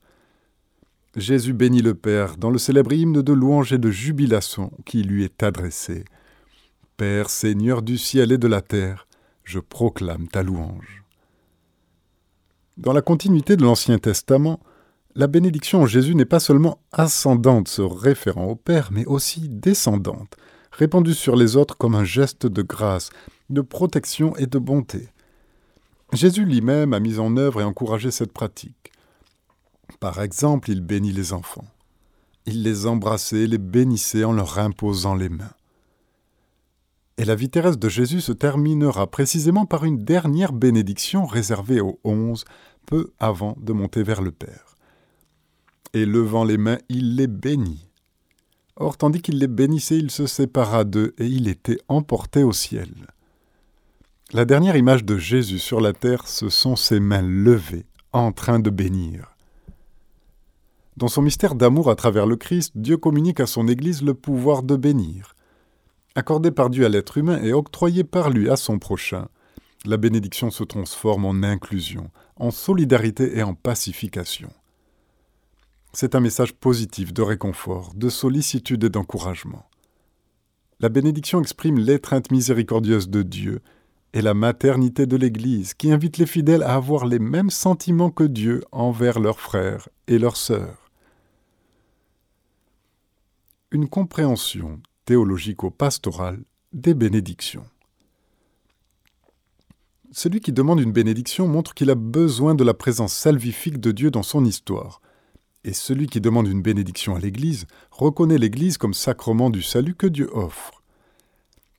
Jésus 1.14 1.52
bénit 1.52 1.82
le 1.82 1.94
Père 1.94 2.36
dans 2.36 2.50
le 2.50 2.58
célèbre 2.58 2.92
hymne 2.92 3.22
de 3.22 3.32
louange 3.32 3.72
et 3.72 3.78
de 3.78 3.90
jubilation 3.90 4.72
qui 4.86 5.02
lui 5.02 5.24
est 5.24 5.42
adressé. 5.42 6.04
Père, 6.96 7.28
Seigneur 7.28 7.82
du 7.82 7.98
ciel 7.98 8.32
et 8.32 8.38
de 8.38 8.48
la 8.48 8.62
terre, 8.62 9.06
je 9.44 9.58
proclame 9.58 10.28
ta 10.28 10.42
louange. 10.42 11.04
Dans 12.78 12.94
la 12.94 13.02
continuité 13.02 13.56
de 13.56 13.64
l'Ancien 13.64 13.98
Testament, 13.98 14.60
la 15.14 15.26
bénédiction 15.26 15.82
en 15.82 15.86
Jésus 15.86 16.14
n'est 16.14 16.24
pas 16.24 16.40
seulement 16.40 16.78
ascendante 16.92 17.68
se 17.68 17.82
référant 17.82 18.46
au 18.46 18.56
Père, 18.56 18.88
mais 18.92 19.04
aussi 19.04 19.50
descendante, 19.50 20.36
répandue 20.72 21.12
sur 21.12 21.36
les 21.36 21.56
autres 21.56 21.76
comme 21.76 21.94
un 21.94 22.04
geste 22.04 22.46
de 22.46 22.62
grâce, 22.62 23.10
de 23.50 23.60
protection 23.60 24.34
et 24.36 24.46
de 24.46 24.58
bonté. 24.58 25.08
Jésus 26.14 26.46
lui-même 26.46 26.94
a 26.94 27.00
mis 27.00 27.18
en 27.18 27.36
œuvre 27.36 27.60
et 27.60 27.64
encouragé 27.64 28.10
cette 28.10 28.32
pratique. 28.32 28.90
Par 30.00 30.22
exemple, 30.22 30.70
il 30.70 30.80
bénit 30.80 31.12
les 31.12 31.34
enfants. 31.34 31.66
Il 32.46 32.62
les 32.62 32.86
embrassait, 32.86 33.46
les 33.46 33.58
bénissait 33.58 34.24
en 34.24 34.32
leur 34.32 34.58
imposant 34.58 35.14
les 35.14 35.28
mains. 35.28 35.52
Et 37.18 37.25
la 37.25 37.35
vie 37.35 37.49
terrestre 37.49 37.80
de 37.80 37.88
Jésus 37.88 38.20
se 38.20 38.32
terminera 38.32 39.06
précisément 39.11 39.64
par 39.64 39.85
une 39.85 40.04
dernière 40.04 40.52
bénédiction 40.52 41.25
réservée 41.25 41.80
aux 41.80 41.99
onze, 42.04 42.44
peu 42.85 43.12
avant 43.18 43.56
de 43.61 43.73
monter 43.73 44.02
vers 44.02 44.23
le 44.23 44.32
Père. 44.32 44.76
Et 45.94 46.04
levant 46.04 46.44
les 46.44 46.58
mains, 46.58 46.78
il 46.88 47.16
les 47.16 47.26
bénit. 47.26 47.88
Or, 48.76 48.99
tandis 48.99 49.23
qu'il 49.23 49.38
les 49.38 49.46
bénissait, 49.46 49.96
il 49.96 50.11
se 50.11 50.26
sépara 50.26 50.85
d'eux 50.85 51.14
et 51.18 51.26
il 51.26 51.49
était 51.49 51.78
emporté 51.88 52.42
au 52.42 52.52
ciel. 52.52 52.90
La 54.32 54.44
dernière 54.44 54.76
image 54.76 55.04
de 55.04 55.16
Jésus 55.16 55.58
sur 55.58 55.80
la 55.80 55.94
terre, 55.94 56.28
ce 56.28 56.50
sont 56.50 56.76
ses 56.76 57.00
mains 57.00 57.23
levées, 57.23 57.87
en 58.12 58.32
train 58.32 58.58
de 58.58 58.70
bénir. 58.70 59.35
Dans 60.96 61.08
son 61.08 61.23
mystère 61.23 61.54
d'amour 61.54 61.88
à 61.90 61.94
travers 61.94 62.26
le 62.26 62.37
Christ, 62.37 62.73
Dieu 62.75 62.96
communique 62.96 63.40
à 63.40 63.46
son 63.46 63.68
Église 63.68 64.02
le 64.02 64.14
pouvoir 64.14 64.62
de 64.62 64.76
bénir. 64.76 65.35
Accordé 66.16 66.50
par 66.50 66.70
Dieu 66.70 66.87
à 66.87 66.88
l'être 66.88 67.18
humain 67.18 67.40
et 67.42 67.52
octroyé 67.52 68.02
par 68.02 68.30
lui 68.30 68.50
à 68.50 68.56
son 68.56 68.78
prochain, 68.78 69.28
la 69.85 69.99
bénédiction 69.99 70.50
se 70.50 70.64
transforme 70.64 71.26
en 71.26 71.42
inclusion, 71.42 72.11
en 72.37 72.50
solidarité 72.50 73.38
et 73.38 73.42
en 73.42 73.54
pacification. 73.54 74.50
C'est 75.92 76.14
un 76.14 76.20
message 76.20 76.54
positif 76.54 77.12
de 77.12 77.23
réconfort, 77.23 77.92
de 77.94 78.08
sollicitude 78.08 78.82
et 78.82 78.88
d'encouragement. 78.88 79.68
La 80.80 80.88
bénédiction 80.88 81.40
exprime 81.40 81.78
l'étreinte 81.78 82.32
miséricordieuse 82.32 83.08
de 83.08 83.23
Dieu 83.23 83.61
et 84.12 84.23
la 84.23 84.35
maternité 84.35 85.06
de 85.06 85.16
l'Église 85.16 85.75
qui 85.75 85.92
invite 85.92 86.18
les 86.18 86.26
fidèles 86.26 86.62
à 86.62 86.75
avoir 86.75 87.06
les 87.06 87.18
mêmes 87.18 87.50
sentiments 87.50 88.11
que 88.11 88.25
Dieu 88.25 88.64
envers 88.73 89.20
leurs 89.20 89.40
frères 89.40 89.88
et 90.08 90.18
leurs 90.18 90.37
sœurs 90.37 90.87
une 93.70 93.88
compréhension 93.88 94.80
théologico-pastorale 95.06 96.42
des 96.72 96.92
bénédictions. 96.92 97.64
Celui 100.12 100.40
qui 100.40 100.52
demande 100.52 100.80
une 100.80 100.92
bénédiction 100.92 101.48
montre 101.48 101.75
qu'il 101.75 101.90
a 101.90 101.94
besoin 101.94 102.54
de 102.54 102.64
la 102.64 102.75
présence 102.75 103.14
salvifique 103.14 103.80
de 103.80 103.92
Dieu 103.92 104.10
dans 104.10 104.22
son 104.22 104.44
histoire. 104.44 105.00
Et 105.64 105.72
celui 105.72 106.06
qui 106.06 106.20
demande 106.20 106.48
une 106.48 106.62
bénédiction 106.62 107.14
à 107.14 107.18
l'Église 107.18 107.66
reconnaît 107.90 108.38
l'Église 108.38 108.78
comme 108.78 108.94
sacrement 108.94 109.50
du 109.50 109.62
salut 109.62 109.94
que 109.94 110.06
Dieu 110.06 110.28
offre. 110.32 110.82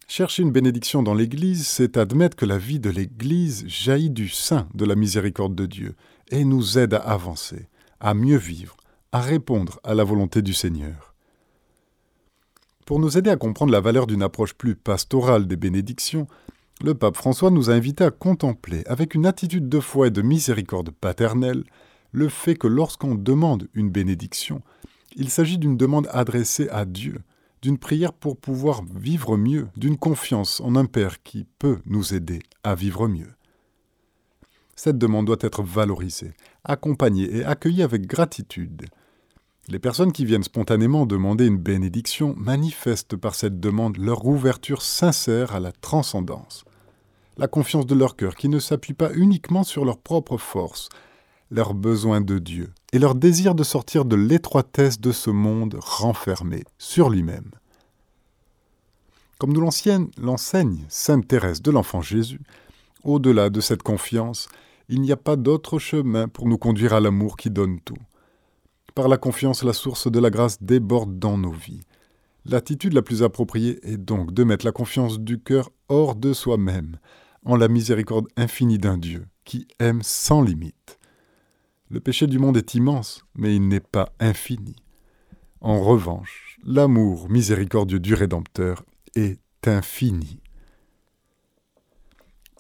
Chercher 0.08 0.44
une 0.44 0.52
bénédiction 0.52 1.04
dans 1.04 1.14
l'Église, 1.14 1.68
c'est 1.68 1.98
admettre 1.98 2.38
que 2.38 2.46
la 2.46 2.58
vie 2.58 2.80
de 2.80 2.90
l'Église 2.90 3.66
jaillit 3.68 4.10
du 4.10 4.30
sein 4.30 4.70
de 4.74 4.86
la 4.86 4.96
miséricorde 4.96 5.56
de 5.56 5.66
Dieu 5.66 5.96
et 6.30 6.46
nous 6.46 6.78
aide 6.78 6.94
à 6.94 7.00
avancer, 7.00 7.68
à 8.00 8.14
mieux 8.14 8.38
vivre, 8.38 8.78
à 9.12 9.20
répondre 9.20 9.80
à 9.84 9.94
la 9.96 10.06
volonté 10.06 10.42
du 10.42 10.54
Seigneur. 10.54 11.14
Pour 12.88 13.00
nous 13.02 13.18
aider 13.18 13.30
à 13.30 13.36
comprendre 13.36 13.74
la 13.74 13.82
valeur 13.82 14.08
d'une 14.08 14.24
approche 14.24 14.54
plus 14.54 14.74
pastorale 14.74 15.46
des 15.46 15.58
bénédictions, 15.58 16.26
le 16.82 16.94
pape 16.94 17.18
François 17.18 17.52
nous 17.52 17.70
a 17.70 17.74
invités 17.74 18.06
à 18.06 18.12
contempler, 18.12 18.84
avec 18.86 19.14
une 19.14 19.26
attitude 19.26 19.68
de 19.68 19.82
foi 19.82 20.08
et 20.08 20.10
de 20.10 20.22
miséricorde 20.22 20.92
paternelle, 20.92 21.66
le 22.14 22.30
fait 22.30 22.56
que 22.56 22.68
lorsqu'on 22.68 23.16
demande 23.16 23.68
une 23.74 23.90
bénédiction, 23.90 24.62
il 25.18 25.28
s'agit 25.28 25.58
d'une 25.58 25.76
demande 25.76 26.08
adressée 26.14 26.70
à 26.70 26.86
Dieu, 26.86 27.20
d'une 27.62 27.78
prière 27.78 28.14
pour 28.14 28.38
pouvoir 28.38 28.84
vivre 28.96 29.36
mieux, 29.36 29.68
d'une 29.76 29.98
confiance 29.98 30.62
en 30.62 30.78
un 30.78 30.86
Père 30.86 31.22
qui 31.24 31.46
peut 31.60 31.80
nous 31.88 32.14
aider 32.14 32.40
à 32.64 32.74
vivre 32.74 33.10
mieux. 33.10 33.34
Cette 34.78 34.98
demande 34.98 35.26
doit 35.26 35.36
être 35.42 35.62
valorisée, 35.62 36.32
accompagnée 36.64 37.36
et 37.36 37.44
accueillie 37.44 37.84
avec 37.84 38.08
gratitude, 38.08 38.86
les 39.70 39.80
personnes 39.80 40.14
qui 40.14 40.24
viennent 40.24 40.44
spontanément 40.44 41.06
demander 41.06 41.46
une 41.46 41.58
bénédiction 41.58 42.34
manifestent 42.38 43.18
par 43.18 43.36
cette 43.36 43.60
demande 43.60 43.98
leur 43.98 44.26
ouverture 44.26 44.82
sincère 44.82 45.54
à 45.54 45.60
la 45.60 45.74
transcendance, 45.74 46.64
la 47.38 47.48
confiance 47.48 47.86
de 47.86 47.96
leur 47.96 48.16
cœur 48.16 48.36
qui 48.36 48.48
ne 48.48 48.60
s'appuie 48.60 48.94
pas 48.94 49.12
uniquement 49.14 49.64
sur 49.64 49.84
leur 49.84 49.98
propre 49.98 50.38
force, 50.38 50.88
leur 51.52 51.74
besoin 51.74 52.22
de 52.22 52.40
Dieu 52.40 52.72
et 52.94 53.00
leur 53.00 53.14
désir 53.14 53.56
de 53.56 53.64
sortir 53.64 54.06
de 54.06 54.16
l'étroitesse 54.16 55.02
de 55.02 55.12
ce 55.12 55.30
monde 55.30 55.78
renfermé 55.82 56.64
sur 56.78 57.10
lui-même. 57.10 57.52
Comme 59.38 59.54
nous 59.54 59.62
l'enseigne 60.18 60.86
Sainte 60.88 61.28
Thérèse 61.28 61.62
de 61.62 61.72
l'Enfant 61.72 62.02
Jésus, 62.02 62.42
au-delà 63.04 63.50
de 63.50 63.62
cette 63.62 63.84
confiance, 63.84 64.48
il 64.90 65.02
n'y 65.02 65.12
a 65.12 65.18
pas 65.18 65.36
d'autre 65.36 65.78
chemin 65.78 66.28
pour 66.28 66.48
nous 66.48 66.58
conduire 66.58 66.94
à 66.94 67.02
l'amour 67.02 67.36
qui 67.36 67.50
donne 67.50 67.80
tout. 67.82 67.98
Par 68.98 69.10
la 69.10 69.18
confiance, 69.18 69.64
la 69.64 69.74
source 69.74 70.12
de 70.12 70.20
la 70.20 70.32
grâce 70.32 70.64
déborde 70.64 71.20
dans 71.20 71.38
nos 71.38 71.52
vies. 71.52 71.84
L'attitude 72.46 72.94
la 72.94 73.04
plus 73.04 73.22
appropriée 73.22 73.78
est 73.84 73.98
donc 73.98 74.34
de 74.34 74.44
mettre 74.44 74.66
la 74.66 74.72
confiance 74.72 75.20
du 75.20 75.40
cœur 75.40 75.70
hors 75.88 76.16
de 76.16 76.34
soi-même, 76.34 76.98
en 77.46 77.58
la 77.58 77.68
miséricorde 77.68 78.26
infinie 78.38 78.80
d'un 78.80 78.98
Dieu 78.98 79.28
qui 79.46 79.68
aime 79.78 80.02
sans 80.02 80.42
limite. 80.42 80.98
Le 81.92 82.00
péché 82.00 82.26
du 82.26 82.40
monde 82.40 82.58
est 82.58 82.74
immense, 82.74 83.24
mais 83.36 83.56
il 83.56 83.68
n'est 83.68 83.82
pas 83.82 84.10
infini. 84.20 84.76
En 85.62 85.80
revanche, 85.80 86.58
l'amour 86.66 87.30
miséricordieux 87.30 88.00
du 88.00 88.16
Rédempteur 88.16 88.84
est 89.14 89.40
infini. 89.68 90.40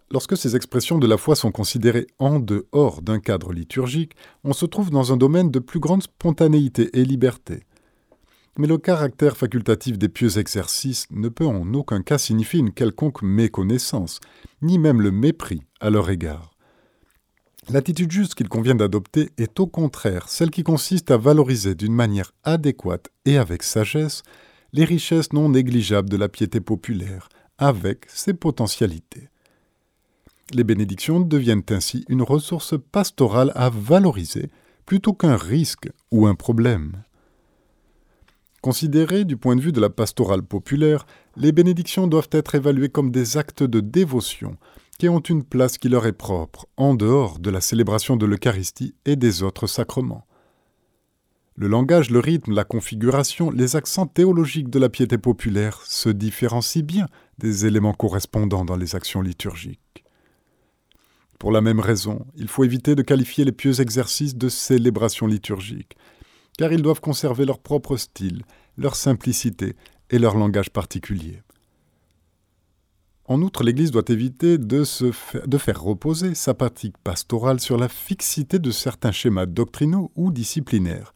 Lorsque 0.10 0.38
ces 0.38 0.56
expressions 0.56 1.00
de 1.00 1.08
la 1.08 1.18
foi 1.18 1.36
sont 1.36 1.52
considérées 1.52 2.08
en 2.18 2.40
dehors 2.40 3.02
d'un 3.02 3.20
cadre 3.20 3.52
liturgique, 3.52 4.14
on 4.46 4.54
se 4.54 4.66
trouve 4.66 4.90
dans 4.90 5.12
un 5.12 5.18
domaine 5.18 5.52
de 5.52 5.60
plus 5.60 5.82
grande 5.82 6.04
spontanéité 6.04 6.90
et 6.98 7.04
liberté. 7.04 7.64
Mais 8.58 8.68
le 8.68 8.78
caractère 8.78 9.36
facultatif 9.36 9.98
des 9.98 10.08
pieux 10.08 10.38
exercices 10.40 11.08
ne 11.12 11.28
peut 11.28 11.46
en 11.46 11.74
aucun 11.74 12.02
cas 12.02 12.18
signifier 12.18 12.60
une 12.60 12.72
quelconque 12.72 13.22
méconnaissance, 13.22 14.20
ni 14.62 14.80
même 14.80 15.02
le 15.02 15.12
mépris 15.12 15.62
à 15.82 15.90
leur 15.90 16.10
égard. 16.10 16.52
L'attitude 17.70 18.12
juste 18.12 18.34
qu'il 18.34 18.48
convient 18.48 18.76
d'adopter 18.76 19.30
est 19.38 19.60
au 19.60 19.68
contraire 19.68 20.30
celle 20.30 20.52
qui 20.52 20.64
consiste 20.64 21.12
à 21.12 21.18
valoriser 21.18 21.76
d'une 21.76 21.94
manière 21.94 22.32
adéquate 22.46 23.10
et 23.26 23.38
avec 23.38 23.62
sagesse 23.62 24.24
les 24.72 24.86
richesses 24.86 25.34
non 25.34 25.50
négligeables 25.50 26.10
de 26.10 26.18
la 26.18 26.30
piété 26.30 26.62
populaire, 26.62 27.28
avec 27.58 28.06
ses 28.08 28.34
potentialités. 28.34 29.30
Les 30.54 30.64
bénédictions 30.64 31.20
deviennent 31.20 31.64
ainsi 31.70 32.06
une 32.08 32.22
ressource 32.22 32.76
pastorale 32.92 33.52
à 33.56 33.70
valoriser 33.70 34.50
plutôt 34.86 35.14
qu'un 35.14 35.36
risque 35.36 35.90
ou 36.12 36.28
un 36.28 36.36
problème. 36.36 37.04
Considérées 38.62 39.26
du 39.26 39.38
point 39.38 39.56
de 39.56 39.62
vue 39.62 39.72
de 39.72 39.82
la 39.82 39.90
pastorale 39.90 40.44
populaire, 40.44 41.06
les 41.36 41.52
bénédictions 41.52 42.08
doivent 42.08 42.30
être 42.32 42.56
évaluées 42.56 42.90
comme 42.90 43.12
des 43.12 43.38
actes 43.38 43.64
de 43.64 43.80
dévotion 43.82 44.58
qui 44.98 45.10
ont 45.10 45.20
une 45.20 45.44
place 45.44 45.78
qui 45.78 45.90
leur 45.90 46.08
est 46.08 46.14
propre 46.14 46.66
en 46.76 46.96
dehors 46.96 47.40
de 47.40 47.50
la 47.50 47.62
célébration 47.62 48.16
de 48.16 48.26
l'Eucharistie 48.26 48.96
et 49.06 49.16
des 49.16 49.44
autres 49.44 49.68
sacrements. 49.68 50.26
Le 51.56 51.68
langage, 51.68 52.10
le 52.10 52.20
rythme, 52.20 52.54
la 52.54 52.64
configuration, 52.64 53.50
les 53.52 53.76
accents 53.76 54.06
théologiques 54.06 54.70
de 54.70 54.80
la 54.80 54.90
piété 54.90 55.18
populaire 55.18 55.82
se 55.86 56.10
différencient 56.10 56.84
bien 56.84 57.08
des 57.40 57.66
éléments 57.66 57.94
correspondants 57.94 58.66
dans 58.66 58.76
les 58.76 58.96
actions 58.96 59.22
liturgiques. 59.22 59.80
Pour 61.40 61.52
la 61.52 61.62
même 61.62 61.80
raison, 61.80 62.26
il 62.36 62.48
faut 62.48 62.64
éviter 62.64 62.96
de 62.96 63.04
qualifier 63.04 63.46
les 63.46 63.52
pieux 63.52 63.80
exercices 63.80 64.36
de 64.36 64.50
célébration 64.50 65.28
liturgique, 65.28 65.96
car 66.58 66.74
ils 66.74 66.82
doivent 66.82 67.02
conserver 67.02 67.46
leur 67.46 67.60
propre 67.60 67.96
style, 67.98 68.44
leur 68.78 68.96
simplicité 68.96 69.76
et 70.10 70.20
leur 70.20 70.36
langage 70.36 70.72
particulier. 70.72 71.44
En 73.26 73.42
outre, 73.42 73.64
l'Église 73.64 73.92
doit 73.92 74.04
éviter 74.08 74.58
de, 74.58 74.84
de 75.46 75.58
faire 75.58 75.82
reposer 75.82 76.34
sa 76.34 76.54
pratique 76.54 76.98
pastorale 77.04 77.60
sur 77.60 77.78
la 77.78 77.90
fixité 77.90 78.58
de 78.58 78.72
certains 78.72 79.12
schémas 79.12 79.46
doctrinaux 79.46 80.12
ou 80.16 80.32
disciplinaires, 80.32 81.14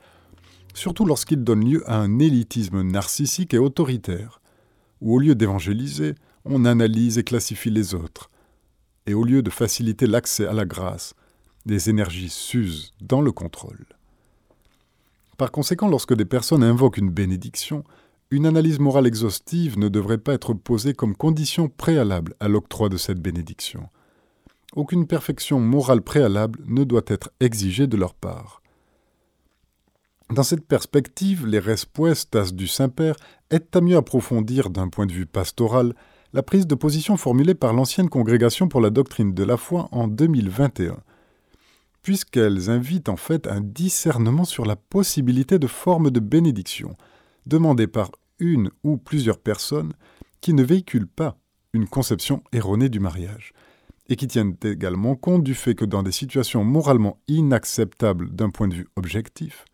surtout 0.73 1.05
lorsqu'ils 1.05 1.43
donnent 1.43 1.65
lieu 1.65 1.89
à 1.89 1.97
un 1.97 2.19
élitisme 2.19 2.81
narcissique 2.81 3.53
et 3.53 3.59
autoritaire, 3.59 4.41
où 4.99 5.15
au 5.15 5.19
lieu 5.19 5.35
d'évangéliser, 5.35 6.15
on 6.43 6.65
analyse 6.65 7.17
et 7.17 7.23
classifie 7.23 7.69
les 7.69 7.95
autres, 7.95 8.29
et 9.05 9.13
au 9.13 9.23
lieu 9.23 9.41
de 9.41 9.49
faciliter 9.49 10.07
l'accès 10.07 10.45
à 10.45 10.53
la 10.53 10.65
grâce, 10.65 11.13
des 11.65 11.89
énergies 11.89 12.29
s'usent 12.29 12.93
dans 13.01 13.21
le 13.21 13.31
contrôle. 13.31 13.85
Par 15.37 15.51
conséquent, 15.51 15.87
lorsque 15.87 16.13
des 16.13 16.25
personnes 16.25 16.63
invoquent 16.63 16.97
une 16.97 17.09
bénédiction, 17.09 17.83
une 18.29 18.45
analyse 18.45 18.79
morale 18.79 19.07
exhaustive 19.07 19.77
ne 19.77 19.89
devrait 19.89 20.17
pas 20.17 20.33
être 20.33 20.53
posée 20.53 20.93
comme 20.93 21.15
condition 21.15 21.67
préalable 21.67 22.33
à 22.39 22.47
l'octroi 22.47 22.89
de 22.89 22.97
cette 22.97 23.19
bénédiction. 23.19 23.89
Aucune 24.73 25.05
perfection 25.05 25.59
morale 25.59 26.01
préalable 26.01 26.59
ne 26.65 26.83
doit 26.83 27.01
être 27.07 27.29
exigée 27.41 27.87
de 27.87 27.97
leur 27.97 28.13
part. 28.13 28.61
Dans 30.29 30.43
cette 30.43 30.65
perspective, 30.65 31.45
les 31.45 31.59
respuestas 31.59 32.53
du 32.53 32.67
Saint-Père 32.67 33.15
aident 33.49 33.67
à 33.73 33.81
mieux 33.81 33.97
approfondir 33.97 34.69
d'un 34.69 34.87
point 34.87 35.05
de 35.05 35.11
vue 35.11 35.25
pastoral 35.25 35.93
la 36.33 36.43
prise 36.43 36.67
de 36.67 36.75
position 36.75 37.17
formulée 37.17 37.55
par 37.55 37.73
l'ancienne 37.73 38.09
Congrégation 38.09 38.67
pour 38.67 38.81
la 38.81 38.89
doctrine 38.89 39.33
de 39.33 39.43
la 39.43 39.57
foi 39.57 39.89
en 39.91 40.07
2021, 40.07 40.97
puisqu'elles 42.01 42.69
invitent 42.69 43.09
en 43.09 43.17
fait 43.17 43.47
un 43.47 43.61
discernement 43.61 44.45
sur 44.45 44.65
la 44.65 44.75
possibilité 44.75 45.59
de 45.59 45.67
formes 45.67 46.09
de 46.09 46.19
bénédiction, 46.19 46.95
demandées 47.45 47.87
par 47.87 48.11
une 48.39 48.71
ou 48.83 48.97
plusieurs 48.97 49.37
personnes 49.37 49.93
qui 50.39 50.53
ne 50.53 50.63
véhiculent 50.63 51.07
pas 51.07 51.37
une 51.73 51.87
conception 51.87 52.43
erronée 52.51 52.89
du 52.89 52.99
mariage, 52.99 53.53
et 54.09 54.15
qui 54.15 54.27
tiennent 54.27 54.55
également 54.63 55.15
compte 55.15 55.43
du 55.43 55.53
fait 55.53 55.75
que 55.75 55.85
dans 55.85 56.03
des 56.03 56.11
situations 56.11 56.63
moralement 56.63 57.19
inacceptables 57.27 58.29
d'un 58.33 58.49
point 58.49 58.67
de 58.67 58.75
vue 58.75 58.87
objectif, 58.95 59.65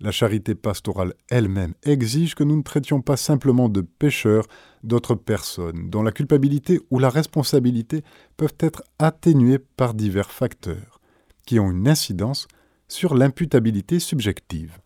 la 0.00 0.12
charité 0.12 0.54
pastorale 0.54 1.14
elle-même 1.28 1.74
exige 1.82 2.34
que 2.34 2.44
nous 2.44 2.56
ne 2.56 2.62
traitions 2.62 3.02
pas 3.02 3.16
simplement 3.16 3.68
de 3.68 3.82
pécheurs 3.82 4.46
d'autres 4.82 5.14
personnes, 5.14 5.90
dont 5.90 6.02
la 6.02 6.12
culpabilité 6.12 6.80
ou 6.90 6.98
la 6.98 7.10
responsabilité 7.10 8.02
peuvent 8.36 8.56
être 8.60 8.82
atténuées 8.98 9.58
par 9.58 9.94
divers 9.94 10.30
facteurs, 10.30 11.00
qui 11.46 11.60
ont 11.60 11.70
une 11.70 11.88
incidence 11.88 12.48
sur 12.88 13.14
l'imputabilité 13.14 14.00
subjective. 14.00 14.78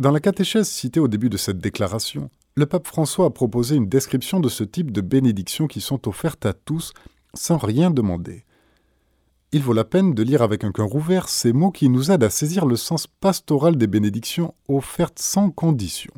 Dans 0.00 0.10
la 0.10 0.20
catéchèse 0.20 0.68
citée 0.68 1.00
au 1.00 1.08
début 1.08 1.28
de 1.28 1.36
cette 1.36 1.58
déclaration, 1.58 2.30
le 2.56 2.66
pape 2.66 2.86
François 2.86 3.26
a 3.26 3.30
proposé 3.30 3.76
une 3.76 3.88
description 3.88 4.40
de 4.40 4.48
ce 4.48 4.64
type 4.64 4.90
de 4.90 5.00
bénédictions 5.00 5.68
qui 5.68 5.80
sont 5.80 6.08
offertes 6.08 6.44
à 6.44 6.52
tous 6.52 6.92
sans 7.34 7.56
rien 7.56 7.90
demander. 7.90 8.44
Il 9.50 9.62
vaut 9.62 9.72
la 9.72 9.84
peine 9.84 10.12
de 10.12 10.22
lire 10.22 10.42
avec 10.42 10.62
un 10.62 10.72
cœur 10.72 10.94
ouvert 10.94 11.30
ces 11.30 11.54
mots 11.54 11.70
qui 11.70 11.88
nous 11.88 12.10
aident 12.10 12.24
à 12.24 12.30
saisir 12.30 12.66
le 12.66 12.76
sens 12.76 13.06
pastoral 13.06 13.76
des 13.76 13.86
bénédictions 13.86 14.54
offertes 14.68 15.18
sans 15.18 15.50
condition. 15.50 16.12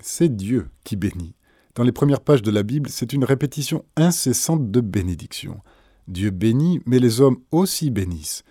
C'est 0.00 0.34
Dieu 0.34 0.70
qui 0.84 0.96
bénit. 0.96 1.34
Dans 1.74 1.82
les 1.82 1.92
premières 1.92 2.22
pages 2.22 2.40
de 2.40 2.50
la 2.50 2.62
Bible, 2.62 2.88
c'est 2.88 3.12
une 3.12 3.24
répétition 3.24 3.84
incessante 3.96 4.70
de 4.70 4.80
bénédictions. 4.80 5.60
Dieu 6.08 6.30
bénit, 6.30 6.80
mais 6.86 6.98
les 6.98 7.20
hommes 7.20 7.38
aussi 7.50 7.90
bénissent. 7.90 8.44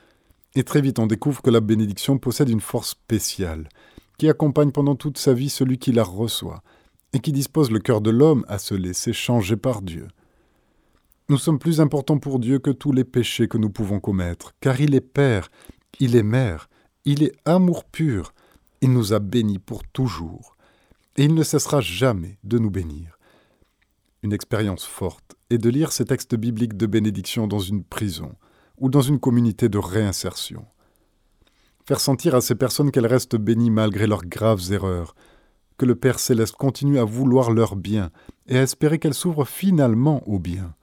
Et 0.54 0.64
très 0.64 0.82
vite 0.82 1.00
on 1.00 1.08
découvre 1.08 1.42
que 1.42 1.50
la 1.50 1.62
bénédiction 1.62 2.20
possède 2.20 2.50
une 2.50 2.62
force 2.62 2.90
spéciale, 2.90 3.70
qui 4.20 4.30
accompagne 4.30 4.72
pendant 4.72 4.96
toute 4.96 5.18
sa 5.18 5.34
vie 5.34 5.50
celui 5.50 5.80
qui 5.80 5.94
la 5.94 6.04
reçoit, 6.04 6.62
et 7.14 7.20
qui 7.20 7.32
dispose 7.32 7.72
le 7.72 7.80
cœur 7.80 8.02
de 8.02 8.12
l'homme 8.12 8.46
à 8.48 8.60
se 8.60 8.76
laisser 8.76 9.14
changer 9.14 9.58
par 9.58 9.82
Dieu. 9.82 10.08
Nous 11.30 11.38
sommes 11.38 11.60
plus 11.60 11.80
importants 11.80 12.18
pour 12.18 12.38
Dieu 12.40 12.60
que 12.60 12.70
tous 12.70 12.92
les 12.92 13.06
péchés 13.06 13.48
que 13.48 13.58
nous 13.58 13.70
pouvons 13.70 14.02
commettre, 14.02 14.52
car 14.60 14.82
il 14.82 14.94
est 14.94 15.02
Père, 15.02 15.50
il 16.02 16.18
est 16.18 16.24
Mère, 16.24 16.70
il 17.06 17.24
est 17.24 17.32
amour 17.46 17.86
pur, 17.86 18.34
il 18.82 18.92
nous 18.92 19.14
a 19.14 19.20
bénis 19.20 19.60
pour 19.60 19.86
toujours, 19.86 20.58
et 21.16 21.24
il 21.24 21.34
ne 21.34 21.44
cessera 21.44 21.80
jamais 21.80 22.38
de 22.44 22.60
nous 22.60 22.70
bénir. 22.70 23.18
Une 24.22 24.34
expérience 24.34 24.84
forte 24.84 25.36
est 25.50 25.58
de 25.58 25.70
lire 25.70 25.94
ces 25.94 26.04
textes 26.04 26.36
bibliques 26.36 26.76
de 26.76 26.88
bénédiction 26.88 27.48
dans 27.48 27.60
une 27.60 27.86
prison, 27.86 28.36
ou 28.78 28.90
dans 28.90 29.02
une 29.02 29.20
communauté 29.20 29.70
de 29.70 29.78
réinsertion. 29.78 30.66
Faire 31.86 32.02
sentir 32.02 32.36
à 32.36 32.42
ces 32.42 32.56
personnes 32.56 32.92
qu'elles 32.92 33.08
restent 33.08 33.38
bénies 33.38 33.70
malgré 33.72 34.08
leurs 34.08 34.26
graves 34.26 34.74
erreurs, 34.74 35.16
que 35.78 35.86
le 35.86 35.96
Père 35.96 36.20
céleste 36.20 36.58
continue 36.58 37.00
à 37.00 37.06
vouloir 37.06 37.52
leur 37.52 37.78
bien 37.78 38.12
et 38.48 38.58
à 38.58 38.64
espérer 38.64 39.00
qu'elles 39.00 39.14
s'ouvrent 39.14 39.48
finalement 39.48 40.22
au 40.28 40.38
bien, 40.38 40.76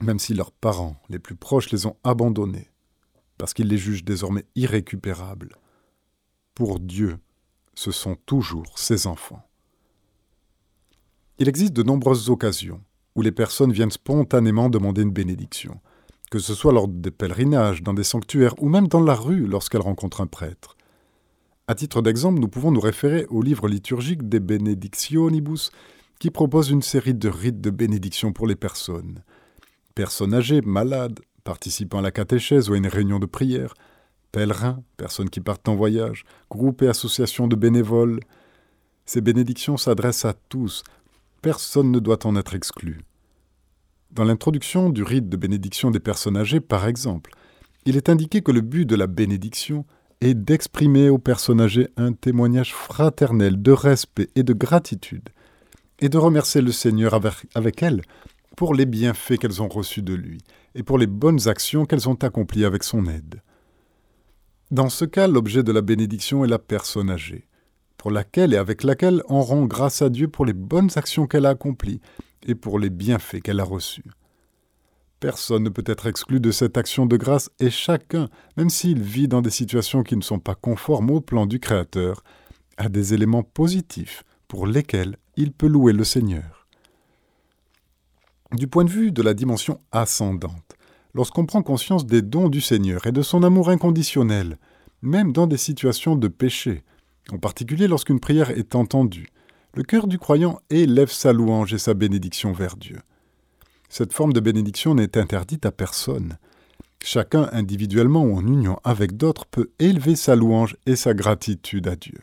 même 0.00 0.18
si 0.18 0.34
leurs 0.34 0.52
parents 0.52 0.96
les 1.08 1.18
plus 1.18 1.36
proches 1.36 1.70
les 1.70 1.86
ont 1.86 1.96
abandonnées, 2.04 2.70
parce 3.38 3.54
qu'ils 3.54 3.68
les 3.68 3.78
jugent 3.78 4.04
désormais 4.04 4.44
irrécupérables. 4.54 5.56
Pour 6.54 6.80
Dieu, 6.80 7.18
ce 7.74 7.90
sont 7.90 8.16
toujours 8.26 8.78
ses 8.78 9.06
enfants. 9.06 9.46
Il 11.38 11.48
existe 11.48 11.74
de 11.74 11.82
nombreuses 11.82 12.30
occasions 12.30 12.82
où 13.14 13.22
les 13.22 13.32
personnes 13.32 13.72
viennent 13.72 13.90
spontanément 13.90 14.70
demander 14.70 15.02
une 15.02 15.12
bénédiction 15.12 15.80
que 16.30 16.38
ce 16.38 16.54
soit 16.54 16.72
lors 16.72 16.88
des 16.88 17.10
pèlerinages, 17.10 17.82
dans 17.82 17.94
des 17.94 18.04
sanctuaires 18.04 18.54
ou 18.58 18.68
même 18.68 18.88
dans 18.88 19.00
la 19.00 19.14
rue 19.14 19.46
lorsqu'elle 19.46 19.80
rencontre 19.80 20.20
un 20.20 20.26
prêtre. 20.26 20.76
À 21.68 21.74
titre 21.74 22.02
d'exemple, 22.02 22.40
nous 22.40 22.48
pouvons 22.48 22.70
nous 22.70 22.80
référer 22.80 23.26
au 23.28 23.42
livre 23.42 23.68
liturgique 23.68 24.28
des 24.28 24.40
Benedictionibus, 24.40 25.70
qui 26.18 26.30
propose 26.30 26.70
une 26.70 26.82
série 26.82 27.14
de 27.14 27.28
rites 27.28 27.60
de 27.60 27.70
bénédiction 27.70 28.32
pour 28.32 28.46
les 28.46 28.56
personnes. 28.56 29.22
Personnes 29.96 30.34
âgées, 30.34 30.60
malades, 30.60 31.20
participant 31.42 32.00
à 32.00 32.02
la 32.02 32.10
catéchèse 32.10 32.68
ou 32.68 32.74
à 32.74 32.76
une 32.76 32.86
réunion 32.86 33.18
de 33.18 33.24
prière, 33.24 33.72
pèlerins, 34.30 34.82
personnes 34.98 35.30
qui 35.30 35.40
partent 35.40 35.70
en 35.70 35.74
voyage, 35.74 36.26
groupes 36.50 36.82
et 36.82 36.88
associations 36.88 37.48
de 37.48 37.56
bénévoles. 37.56 38.20
Ces 39.06 39.22
bénédictions 39.22 39.78
s'adressent 39.78 40.26
à 40.26 40.34
tous, 40.50 40.84
personne 41.40 41.90
ne 41.90 41.98
doit 41.98 42.26
en 42.26 42.36
être 42.36 42.54
exclu. 42.54 43.00
Dans 44.10 44.24
l'introduction 44.24 44.90
du 44.90 45.02
rite 45.02 45.30
de 45.30 45.36
bénédiction 45.38 45.90
des 45.90 45.98
personnes 45.98 46.36
âgées, 46.36 46.60
par 46.60 46.86
exemple, 46.86 47.30
il 47.86 47.96
est 47.96 48.10
indiqué 48.10 48.42
que 48.42 48.52
le 48.52 48.60
but 48.60 48.84
de 48.84 48.96
la 48.96 49.06
bénédiction 49.06 49.86
est 50.20 50.34
d'exprimer 50.34 51.08
aux 51.08 51.16
personnes 51.18 51.62
âgées 51.62 51.88
un 51.96 52.12
témoignage 52.12 52.74
fraternel 52.74 53.62
de 53.62 53.72
respect 53.72 54.28
et 54.34 54.42
de 54.42 54.52
gratitude, 54.52 55.30
et 56.00 56.10
de 56.10 56.18
remercier 56.18 56.60
le 56.60 56.72
Seigneur 56.72 57.14
avec, 57.14 57.46
avec 57.54 57.82
elles 57.82 58.02
pour 58.56 58.74
les 58.74 58.86
bienfaits 58.86 59.36
qu'elles 59.36 59.62
ont 59.62 59.68
reçus 59.68 60.02
de 60.02 60.14
lui, 60.14 60.38
et 60.74 60.82
pour 60.82 60.98
les 60.98 61.06
bonnes 61.06 61.46
actions 61.46 61.84
qu'elles 61.84 62.08
ont 62.08 62.14
accomplies 62.14 62.64
avec 62.64 62.82
son 62.82 63.06
aide. 63.06 63.42
Dans 64.70 64.88
ce 64.88 65.04
cas, 65.04 65.28
l'objet 65.28 65.62
de 65.62 65.72
la 65.72 65.82
bénédiction 65.82 66.44
est 66.44 66.48
la 66.48 66.58
personne 66.58 67.10
âgée, 67.10 67.46
pour 67.98 68.10
laquelle 68.10 68.54
et 68.54 68.56
avec 68.56 68.82
laquelle 68.82 69.22
on 69.28 69.42
rend 69.42 69.66
grâce 69.66 70.02
à 70.02 70.08
Dieu 70.08 70.26
pour 70.26 70.46
les 70.46 70.54
bonnes 70.54 70.90
actions 70.96 71.26
qu'elle 71.26 71.46
a 71.46 71.50
accomplies 71.50 72.00
et 72.46 72.54
pour 72.54 72.78
les 72.78 72.90
bienfaits 72.90 73.42
qu'elle 73.42 73.60
a 73.60 73.64
reçus. 73.64 74.04
Personne 75.20 75.62
ne 75.62 75.70
peut 75.70 75.84
être 75.86 76.06
exclu 76.06 76.40
de 76.40 76.50
cette 76.50 76.76
action 76.76 77.06
de 77.06 77.16
grâce 77.16 77.50
et 77.58 77.70
chacun, 77.70 78.28
même 78.56 78.70
s'il 78.70 79.00
vit 79.00 79.28
dans 79.28 79.40
des 79.40 79.50
situations 79.50 80.02
qui 80.02 80.16
ne 80.16 80.22
sont 80.22 80.38
pas 80.38 80.54
conformes 80.54 81.10
au 81.10 81.20
plan 81.20 81.46
du 81.46 81.58
Créateur, 81.58 82.22
a 82.76 82.88
des 82.88 83.14
éléments 83.14 83.42
positifs 83.42 84.24
pour 84.48 84.66
lesquels 84.66 85.16
il 85.36 85.52
peut 85.52 85.68
louer 85.68 85.92
le 85.92 86.04
Seigneur. 86.04 86.65
Du 88.52 88.68
point 88.68 88.84
de 88.84 88.90
vue 88.90 89.10
de 89.10 89.22
la 89.22 89.34
dimension 89.34 89.80
ascendante, 89.90 90.76
lorsqu'on 91.14 91.46
prend 91.46 91.62
conscience 91.62 92.06
des 92.06 92.22
dons 92.22 92.48
du 92.48 92.60
Seigneur 92.60 93.06
et 93.06 93.12
de 93.12 93.22
son 93.22 93.42
amour 93.42 93.70
inconditionnel, 93.70 94.58
même 95.02 95.32
dans 95.32 95.48
des 95.48 95.56
situations 95.56 96.14
de 96.14 96.28
péché, 96.28 96.84
en 97.32 97.38
particulier 97.38 97.88
lorsqu'une 97.88 98.20
prière 98.20 98.50
est 98.50 98.76
entendue, 98.76 99.28
le 99.74 99.82
cœur 99.82 100.06
du 100.06 100.18
croyant 100.18 100.60
élève 100.70 101.10
sa 101.10 101.32
louange 101.32 101.74
et 101.74 101.78
sa 101.78 101.94
bénédiction 101.94 102.52
vers 102.52 102.76
Dieu. 102.76 102.98
Cette 103.88 104.12
forme 104.12 104.32
de 104.32 104.40
bénédiction 104.40 104.94
n'est 104.94 105.18
interdite 105.18 105.66
à 105.66 105.72
personne. 105.72 106.38
Chacun 107.02 107.48
individuellement 107.52 108.24
ou 108.24 108.36
en 108.36 108.46
union 108.46 108.78
avec 108.84 109.16
d'autres 109.16 109.46
peut 109.46 109.70
élever 109.78 110.16
sa 110.16 110.34
louange 110.34 110.76
et 110.86 110.96
sa 110.96 111.14
gratitude 111.14 111.88
à 111.88 111.96
Dieu. 111.96 112.18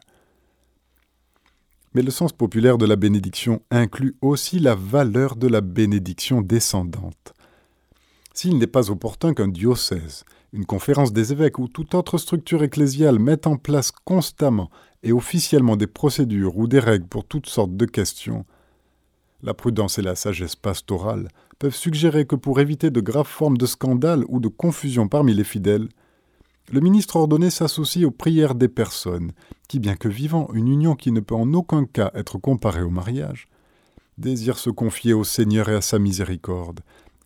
Mais 1.94 2.02
le 2.02 2.12
sens 2.12 2.32
populaire 2.32 2.78
de 2.78 2.86
la 2.86 2.96
bénédiction 2.96 3.62
inclut 3.70 4.16
aussi 4.22 4.60
la 4.60 4.76
valeur 4.76 5.36
de 5.36 5.48
la 5.48 5.62
bénédiction 5.62 6.42
descendante. 6.42 7.34
S'il 8.34 8.58
n'est 8.58 8.68
pas 8.68 8.90
opportun 8.90 9.34
qu'un 9.34 9.48
diocèse, 9.48 10.26
une 10.54 10.66
conférence 10.66 11.14
des 11.14 11.32
évêques 11.32 11.60
ou 11.60 11.68
toute 11.68 11.94
autre 11.94 12.18
structure 12.18 12.64
ecclésiale 12.64 13.20
mette 13.20 13.46
en 13.46 13.58
place 13.58 13.92
constamment 13.92 14.72
et 15.04 15.12
officiellement 15.12 15.76
des 15.76 15.88
procédures 15.88 16.58
ou 16.58 16.68
des 16.68 16.80
règles 16.80 17.08
pour 17.08 17.26
toutes 17.26 17.48
sortes 17.48 17.76
de 17.76 17.86
questions, 17.86 18.46
la 19.44 19.54
prudence 19.54 20.00
et 20.00 20.02
la 20.02 20.16
sagesse 20.16 20.56
pastorale 20.56 21.28
peuvent 21.60 21.76
suggérer 21.76 22.26
que 22.26 22.36
pour 22.36 22.60
éviter 22.60 22.90
de 22.90 23.02
graves 23.02 23.28
formes 23.28 23.58
de 23.58 23.66
scandale 23.66 24.24
ou 24.30 24.40
de 24.40 24.48
confusion 24.48 25.08
parmi 25.08 25.34
les 25.34 25.44
fidèles, 25.44 25.90
le 26.72 26.80
ministre 26.80 27.18
ordonné 27.18 27.50
s'associe 27.50 28.06
aux 28.06 28.12
prières 28.12 28.56
des 28.56 28.68
personnes 28.68 29.32
qui, 29.68 29.80
bien 29.80 29.96
que 29.96 30.08
vivant 30.08 30.50
une 30.54 30.68
union 30.68 30.96
qui 30.96 31.12
ne 31.12 31.20
peut 31.20 31.36
en 31.36 31.54
aucun 31.54 31.86
cas 31.86 32.12
être 32.14 32.38
comparée 32.38 32.82
au 32.82 32.90
mariage, 32.90 33.48
désire 34.18 34.58
se 34.58 34.70
confier 34.70 35.14
au 35.14 35.24
Seigneur 35.24 35.70
et 35.70 35.76
à 35.76 35.82
sa 35.82 36.00
miséricorde, 36.00 36.82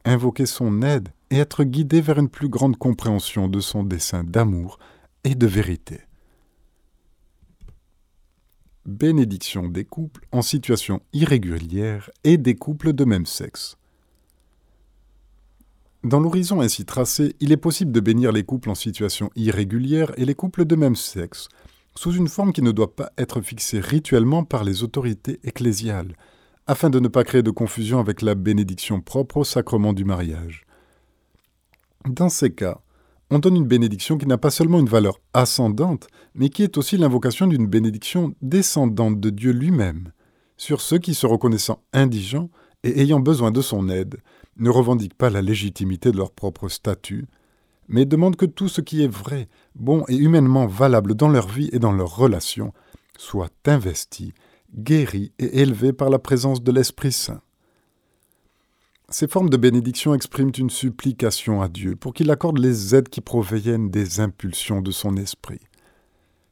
invoquer 0.06 0.45
son 0.45 0.82
aide 0.82 1.10
et 1.30 1.38
être 1.38 1.63
guidé 1.63 2.02
vers 2.02 2.19
une 2.19 2.30
plus 2.30 2.50
grande 2.50 2.78
compréhension 2.78 3.47
de 3.47 3.60
son 3.60 3.84
dessein 3.84 4.23
d'amour 4.23 4.80
et 5.23 5.36
de 5.36 5.47
vérité. 5.47 6.02
Bénédiction 8.86 9.67
des 9.67 9.84
couples 9.84 10.26
en 10.32 10.41
situation 10.41 11.02
irrégulière 11.12 12.10
et 12.23 12.38
des 12.38 12.56
couples 12.56 12.93
de 12.93 13.04
même 13.04 13.26
sexe. 13.26 13.78
Dans 16.03 16.19
l'horizon 16.19 16.62
ainsi 16.62 16.86
tracé, 16.86 17.36
il 17.39 17.51
est 17.51 17.57
possible 17.57 17.91
de 17.91 17.99
bénir 17.99 18.31
les 18.31 18.43
couples 18.43 18.69
en 18.69 18.75
situation 18.75 19.31
irrégulière 19.36 20.12
et 20.17 20.25
les 20.25 20.36
couples 20.36 20.65
de 20.65 20.75
même 20.75 20.95
sexe, 20.95 21.49
sous 21.95 22.12
une 22.12 22.27
forme 22.27 22.53
qui 22.53 22.62
ne 22.62 22.71
doit 22.71 22.95
pas 22.95 23.12
être 23.17 23.41
fixée 23.41 23.79
rituellement 23.79 24.43
par 24.43 24.63
les 24.63 24.83
autorités 24.83 25.39
ecclésiales, 25.43 26.15
afin 26.67 26.89
de 26.89 26.99
ne 26.99 27.07
pas 27.07 27.23
créer 27.23 27.41
de 27.41 27.51
confusion 27.51 27.99
avec 27.99 28.21
la 28.21 28.36
bénédiction 28.36 29.01
propre 29.01 29.38
au 29.38 29.43
sacrement 29.43 29.93
du 29.93 30.05
mariage. 30.05 30.65
Dans 32.05 32.29
ces 32.29 32.51
cas, 32.51 32.79
on 33.31 33.39
donne 33.39 33.55
une 33.55 33.67
bénédiction 33.67 34.17
qui 34.17 34.27
n'a 34.27 34.38
pas 34.38 34.51
seulement 34.51 34.79
une 34.79 34.88
valeur 34.88 35.19
ascendante, 35.33 36.07
mais 36.36 36.49
qui 36.49 36.63
est 36.63 36.77
aussi 36.77 36.97
l'invocation 36.97 37.47
d'une 37.47 37.67
bénédiction 37.67 38.33
descendante 38.41 39.19
de 39.19 39.29
Dieu 39.31 39.51
lui-même, 39.51 40.12
sur 40.57 40.79
ceux 40.79 40.99
qui, 40.99 41.15
se 41.15 41.25
reconnaissant 41.25 41.81
indigents 41.91 42.49
et 42.83 43.01
ayant 43.01 43.19
besoin 43.19 43.51
de 43.51 43.62
son 43.62 43.89
aide, 43.89 44.17
ne 44.59 44.69
revendiquent 44.69 45.17
pas 45.17 45.29
la 45.29 45.41
légitimité 45.41 46.11
de 46.11 46.17
leur 46.17 46.31
propre 46.31 46.69
statut, 46.69 47.27
mais 47.87 48.05
demandent 48.05 48.35
que 48.35 48.45
tout 48.45 48.67
ce 48.67 48.81
qui 48.81 49.03
est 49.03 49.11
vrai, 49.11 49.47
bon 49.75 50.03
et 50.07 50.15
humainement 50.15 50.67
valable 50.67 51.15
dans 51.15 51.29
leur 51.29 51.47
vie 51.47 51.69
et 51.71 51.79
dans 51.79 51.91
leurs 51.91 52.15
relations 52.15 52.73
soit 53.17 53.51
investi, 53.65 54.33
guéri 54.75 55.31
et 55.39 55.61
élevé 55.61 55.93
par 55.93 56.09
la 56.09 56.19
présence 56.19 56.61
de 56.61 56.71
l'Esprit 56.71 57.11
Saint. 57.11 57.41
Ces 59.09 59.27
formes 59.27 59.49
de 59.49 59.57
bénédiction 59.57 60.13
expriment 60.13 60.51
une 60.57 60.69
supplication 60.69 61.61
à 61.61 61.69
Dieu 61.69 61.95
pour 61.95 62.13
qu'il 62.13 62.29
accorde 62.29 62.57
les 62.57 62.93
aides 62.93 63.07
qui 63.07 63.21
proviennent 63.21 63.89
des 63.89 64.19
impulsions 64.19 64.81
de 64.81 64.91
son 64.91 65.15
esprit, 65.15 65.61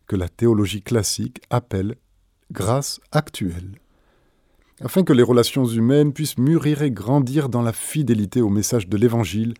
que 0.08 0.16
la 0.16 0.30
théologie 0.30 0.82
classique 0.82 1.42
appelle 1.50 1.96
grâce 2.52 3.02
actuelle 3.12 3.78
afin 4.82 5.04
que 5.04 5.14
les 5.14 5.24
relations 5.24 5.66
humaines 5.66 6.14
puissent 6.14 6.38
mûrir 6.38 6.82
et 6.82 6.92
grandir 6.92 7.50
dans 7.50 7.62
la 7.62 7.74
fidélité 7.74 8.42
au 8.42 8.50
message 8.50 8.88
de 8.88 8.98
l'Évangile, 8.98 9.54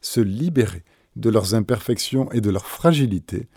se 0.00 0.20
libérer 0.20 0.84
de 1.16 1.30
leurs 1.30 1.54
imperfections 1.54 2.30
et 2.32 2.40
de 2.40 2.50
leur 2.50 2.66
fragilité, 2.66 3.48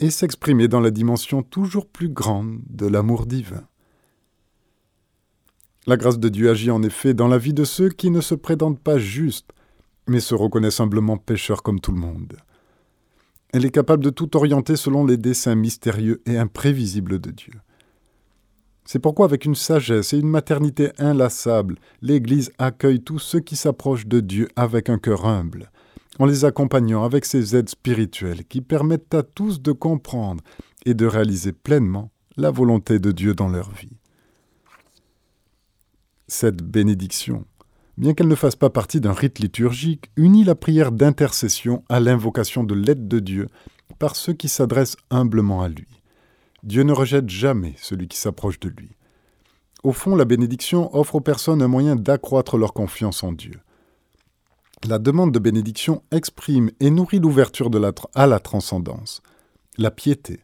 et 0.00 0.10
s'exprimer 0.10 0.68
dans 0.68 0.80
la 0.80 0.90
dimension 0.90 1.42
toujours 1.42 1.86
plus 1.86 2.08
grande 2.08 2.60
de 2.68 2.86
l'amour 2.86 3.26
divin. 3.26 3.66
La 5.86 5.96
grâce 5.96 6.18
de 6.18 6.28
Dieu 6.28 6.50
agit 6.50 6.70
en 6.70 6.82
effet 6.82 7.14
dans 7.14 7.28
la 7.28 7.38
vie 7.38 7.54
de 7.54 7.64
ceux 7.64 7.88
qui 7.88 8.10
ne 8.10 8.20
se 8.20 8.34
prétendent 8.34 8.78
pas 8.78 8.98
justes, 8.98 9.50
mais 10.06 10.20
se 10.20 10.34
reconnaissent 10.34 10.80
humblement 10.80 11.16
pécheurs 11.16 11.62
comme 11.62 11.80
tout 11.80 11.92
le 11.92 11.98
monde. 11.98 12.36
Elle 13.52 13.64
est 13.64 13.70
capable 13.70 14.04
de 14.04 14.10
tout 14.10 14.36
orienter 14.36 14.76
selon 14.76 15.06
les 15.06 15.16
desseins 15.16 15.54
mystérieux 15.54 16.20
et 16.26 16.36
imprévisibles 16.36 17.18
de 17.18 17.30
Dieu. 17.30 17.54
C'est 18.90 19.00
pourquoi, 19.00 19.26
avec 19.26 19.44
une 19.44 19.54
sagesse 19.54 20.14
et 20.14 20.18
une 20.18 20.30
maternité 20.30 20.92
inlassable, 20.96 21.76
l'Église 22.00 22.50
accueille 22.56 23.02
tous 23.02 23.18
ceux 23.18 23.40
qui 23.40 23.54
s'approchent 23.54 24.06
de 24.06 24.20
Dieu 24.20 24.48
avec 24.56 24.88
un 24.88 24.96
cœur 24.96 25.26
humble, 25.26 25.70
en 26.18 26.24
les 26.24 26.46
accompagnant 26.46 27.04
avec 27.04 27.26
ses 27.26 27.54
aides 27.54 27.68
spirituelles 27.68 28.46
qui 28.46 28.62
permettent 28.62 29.12
à 29.12 29.22
tous 29.22 29.60
de 29.60 29.72
comprendre 29.72 30.42
et 30.86 30.94
de 30.94 31.04
réaliser 31.04 31.52
pleinement 31.52 32.10
la 32.38 32.50
volonté 32.50 32.98
de 32.98 33.12
Dieu 33.12 33.34
dans 33.34 33.48
leur 33.48 33.70
vie. 33.72 33.98
Cette 36.26 36.62
bénédiction, 36.62 37.44
bien 37.98 38.14
qu'elle 38.14 38.26
ne 38.26 38.34
fasse 38.34 38.56
pas 38.56 38.70
partie 38.70 39.02
d'un 39.02 39.12
rite 39.12 39.38
liturgique, 39.38 40.10
unit 40.16 40.44
la 40.44 40.54
prière 40.54 40.92
d'intercession 40.92 41.84
à 41.90 42.00
l'invocation 42.00 42.64
de 42.64 42.74
l'aide 42.74 43.06
de 43.06 43.18
Dieu 43.18 43.48
par 43.98 44.16
ceux 44.16 44.32
qui 44.32 44.48
s'adressent 44.48 44.96
humblement 45.10 45.60
à 45.60 45.68
lui. 45.68 45.97
Dieu 46.62 46.82
ne 46.82 46.92
rejette 46.92 47.28
jamais 47.28 47.74
celui 47.78 48.08
qui 48.08 48.18
s'approche 48.18 48.58
de 48.60 48.68
lui. 48.68 48.90
Au 49.84 49.92
fond, 49.92 50.16
la 50.16 50.24
bénédiction 50.24 50.94
offre 50.94 51.16
aux 51.16 51.20
personnes 51.20 51.62
un 51.62 51.68
moyen 51.68 51.94
d'accroître 51.94 52.56
leur 52.56 52.72
confiance 52.72 53.22
en 53.22 53.32
Dieu. 53.32 53.60
La 54.86 54.98
demande 54.98 55.32
de 55.32 55.38
bénédiction 55.38 56.02
exprime 56.10 56.70
et 56.80 56.90
nourrit 56.90 57.20
l'ouverture 57.20 57.70
à 58.14 58.26
la 58.26 58.40
transcendance, 58.40 59.22
la 59.76 59.90
piété, 59.90 60.40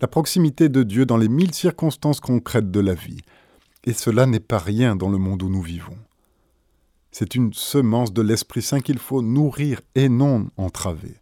la 0.00 0.08
proximité 0.08 0.68
de 0.68 0.82
Dieu 0.82 1.04
dans 1.04 1.16
les 1.18 1.28
mille 1.28 1.54
circonstances 1.54 2.20
concrètes 2.20 2.70
de 2.70 2.80
la 2.80 2.94
vie. 2.94 3.20
Et 3.84 3.92
cela 3.92 4.26
n'est 4.26 4.40
pas 4.40 4.58
rien 4.58 4.96
dans 4.96 5.08
le 5.08 5.18
monde 5.18 5.42
où 5.42 5.48
nous 5.48 5.62
vivons. 5.62 5.96
C'est 7.12 7.34
une 7.34 7.52
semence 7.52 8.12
de 8.12 8.22
l'Esprit 8.22 8.62
Saint 8.62 8.80
qu'il 8.80 8.98
faut 8.98 9.22
nourrir 9.22 9.80
et 9.94 10.08
non 10.08 10.48
entraver. 10.56 11.19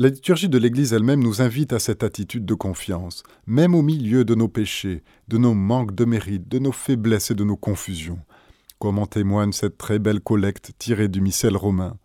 La 0.00 0.08
liturgie 0.08 0.48
de 0.48 0.56
l'Église 0.56 0.94
elle-même 0.94 1.22
nous 1.22 1.42
invite 1.42 1.74
à 1.74 1.78
cette 1.78 2.02
attitude 2.02 2.46
de 2.46 2.54
confiance, 2.54 3.22
même 3.46 3.74
au 3.74 3.82
milieu 3.82 4.24
de 4.24 4.34
nos 4.34 4.48
péchés, 4.48 5.02
de 5.28 5.36
nos 5.36 5.52
manques 5.52 5.94
de 5.94 6.06
mérite, 6.06 6.48
de 6.48 6.58
nos 6.58 6.72
faiblesses 6.72 7.32
et 7.32 7.34
de 7.34 7.44
nos 7.44 7.58
confusions, 7.58 8.20
comme 8.78 8.98
en 8.98 9.04
témoigne 9.04 9.52
cette 9.52 9.76
très 9.76 9.98
belle 9.98 10.22
collecte 10.22 10.70
tirée 10.78 11.08
du 11.08 11.20
missel 11.20 11.54
romain. 11.54 11.98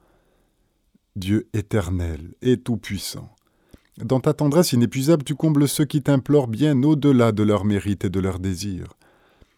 Dieu 1.16 1.48
éternel 1.54 2.34
et 2.42 2.58
tout-puissant, 2.58 3.34
dans 4.04 4.20
ta 4.20 4.34
tendresse 4.34 4.74
inépuisable, 4.74 5.24
tu 5.24 5.36
combles 5.36 5.66
ceux 5.66 5.86
qui 5.86 6.02
t'implorent 6.02 6.50
bien 6.50 6.84
au-delà 6.84 7.32
de 7.32 7.44
leurs 7.44 7.64
mérites 7.64 8.04
et 8.04 8.10
de 8.10 8.20
leurs 8.20 8.40
désirs. 8.40 8.98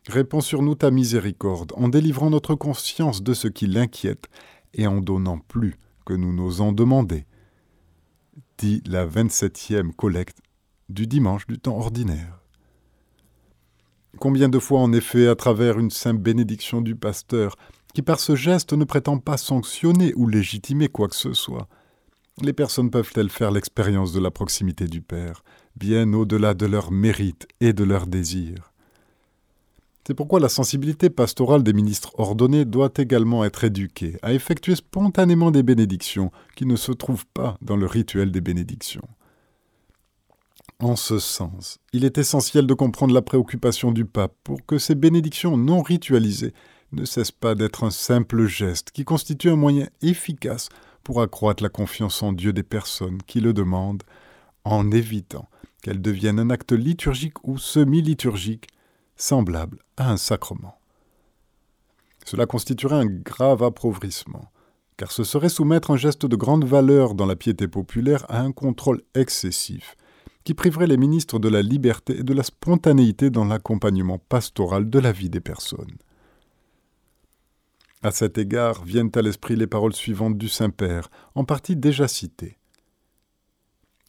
Réponds 0.07 0.41
sur 0.41 0.61
nous 0.61 0.75
ta 0.75 0.91
miséricorde, 0.91 1.73
en 1.75 1.89
délivrant 1.89 2.29
notre 2.29 2.53
conscience 2.53 3.23
de 3.23 3.33
ce 3.33 3.47
qui 3.47 3.65
l'inquiète, 3.65 4.27
et 4.75 4.85
en 4.85 5.01
donnant 5.01 5.39
plus 5.39 5.73
que 6.05 6.13
nous 6.13 6.35
n'osons 6.35 6.71
demander 6.71 7.25
dit 8.57 8.81
la 8.85 9.05
27e 9.05 9.91
collecte 9.91 10.39
du 10.89 11.05
dimanche 11.05 11.47
du 11.47 11.59
temps 11.59 11.77
ordinaire. 11.77 12.41
Combien 14.19 14.49
de 14.49 14.57
fois, 14.57 14.79
en 14.79 14.93
effet, 14.93 15.27
à 15.27 15.35
travers 15.35 15.77
une 15.77 15.91
simple 15.91 16.21
bénédiction 16.21 16.81
du 16.81 16.95
pasteur, 16.95 17.55
qui 17.93 18.01
par 18.01 18.19
ce 18.19 18.35
geste 18.35 18.73
ne 18.73 18.83
prétend 18.83 19.19
pas 19.19 19.37
sanctionner 19.37 20.13
ou 20.15 20.27
légitimer 20.27 20.87
quoi 20.87 21.07
que 21.07 21.15
ce 21.15 21.33
soit, 21.33 21.67
les 22.41 22.53
personnes 22.53 22.91
peuvent-elles 22.91 23.29
faire 23.29 23.51
l'expérience 23.51 24.13
de 24.13 24.19
la 24.19 24.31
proximité 24.31 24.87
du 24.87 25.01
Père, 25.01 25.43
bien 25.75 26.13
au-delà 26.13 26.53
de 26.53 26.65
leurs 26.65 26.91
mérites 26.91 27.47
et 27.61 27.73
de 27.73 27.83
leurs 27.83 28.07
désirs? 28.07 28.71
C'est 30.07 30.13
pourquoi 30.13 30.39
la 30.39 30.47
sensibilité 30.47 31.09
pastorale 31.09 31.63
des 31.63 31.73
ministres 31.73 32.17
ordonnés 32.17 32.63
doit 32.63 32.93
également 32.95 33.43
être 33.43 33.65
éduquée 33.65 34.17
à 34.21 34.31
effectuer 34.31 34.75
spontanément 34.75 35.51
des 35.51 35.63
bénédictions 35.63 36.31
qui 36.55 36.65
ne 36.65 36.77
se 36.77 36.93
trouvent 36.93 37.25
pas 37.33 37.57
dans 37.61 37.75
le 37.75 37.87
rituel 37.87 38.31
des 38.31 38.39
bénédictions. 38.39 39.05
En 40.79 40.95
ce 40.95 41.19
sens, 41.19 41.79
il 41.91 42.05
est 42.05 42.17
essentiel 42.17 42.67
de 42.67 42.73
comprendre 42.73 43.13
la 43.13 43.21
préoccupation 43.21 43.91
du 43.91 44.05
pape 44.05 44.33
pour 44.45 44.65
que 44.65 44.77
ces 44.77 44.95
bénédictions 44.95 45.57
non 45.57 45.81
ritualisées 45.81 46.53
ne 46.93 47.03
cessent 47.03 47.31
pas 47.31 47.53
d'être 47.53 47.83
un 47.83 47.91
simple 47.91 48.45
geste 48.45 48.91
qui 48.91 49.03
constitue 49.03 49.49
un 49.49 49.57
moyen 49.57 49.89
efficace 50.01 50.69
pour 51.03 51.21
accroître 51.21 51.61
la 51.61 51.67
confiance 51.67 52.23
en 52.23 52.31
Dieu 52.31 52.53
des 52.53 52.63
personnes 52.63 53.21
qui 53.27 53.41
le 53.41 53.51
demandent, 53.51 54.03
en 54.63 54.89
évitant 54.89 55.49
qu'elles 55.83 56.01
deviennent 56.01 56.39
un 56.39 56.49
acte 56.49 56.71
liturgique 56.71 57.45
ou 57.45 57.57
semi-liturgique 57.57 58.69
semblable 59.17 59.79
à 59.97 60.11
un 60.11 60.17
sacrement. 60.17 60.79
Cela 62.25 62.45
constituerait 62.45 62.95
un 62.95 63.05
grave 63.05 63.63
appauvrissement, 63.63 64.51
car 64.97 65.11
ce 65.11 65.23
serait 65.23 65.49
soumettre 65.49 65.91
un 65.91 65.97
geste 65.97 66.25
de 66.25 66.35
grande 66.35 66.65
valeur 66.65 67.13
dans 67.13 67.25
la 67.25 67.35
piété 67.35 67.67
populaire 67.67 68.25
à 68.29 68.41
un 68.41 68.51
contrôle 68.51 69.01
excessif, 69.15 69.95
qui 70.43 70.53
priverait 70.53 70.87
les 70.87 70.97
ministres 70.97 71.39
de 71.39 71.49
la 71.49 71.61
liberté 71.61 72.19
et 72.19 72.23
de 72.23 72.33
la 72.33 72.43
spontanéité 72.43 73.29
dans 73.29 73.45
l'accompagnement 73.45 74.17
pastoral 74.17 74.89
de 74.89 74.99
la 74.99 75.11
vie 75.11 75.29
des 75.29 75.41
personnes. 75.41 75.97
À 78.03 78.11
cet 78.11 78.37
égard 78.37 78.83
viennent 78.85 79.11
à 79.15 79.21
l'esprit 79.21 79.55
les 79.55 79.67
paroles 79.67 79.93
suivantes 79.93 80.37
du 80.37 80.49
Saint-Père, 80.49 81.09
en 81.35 81.43
partie 81.43 81.75
déjà 81.75 82.07
citées. 82.07 82.57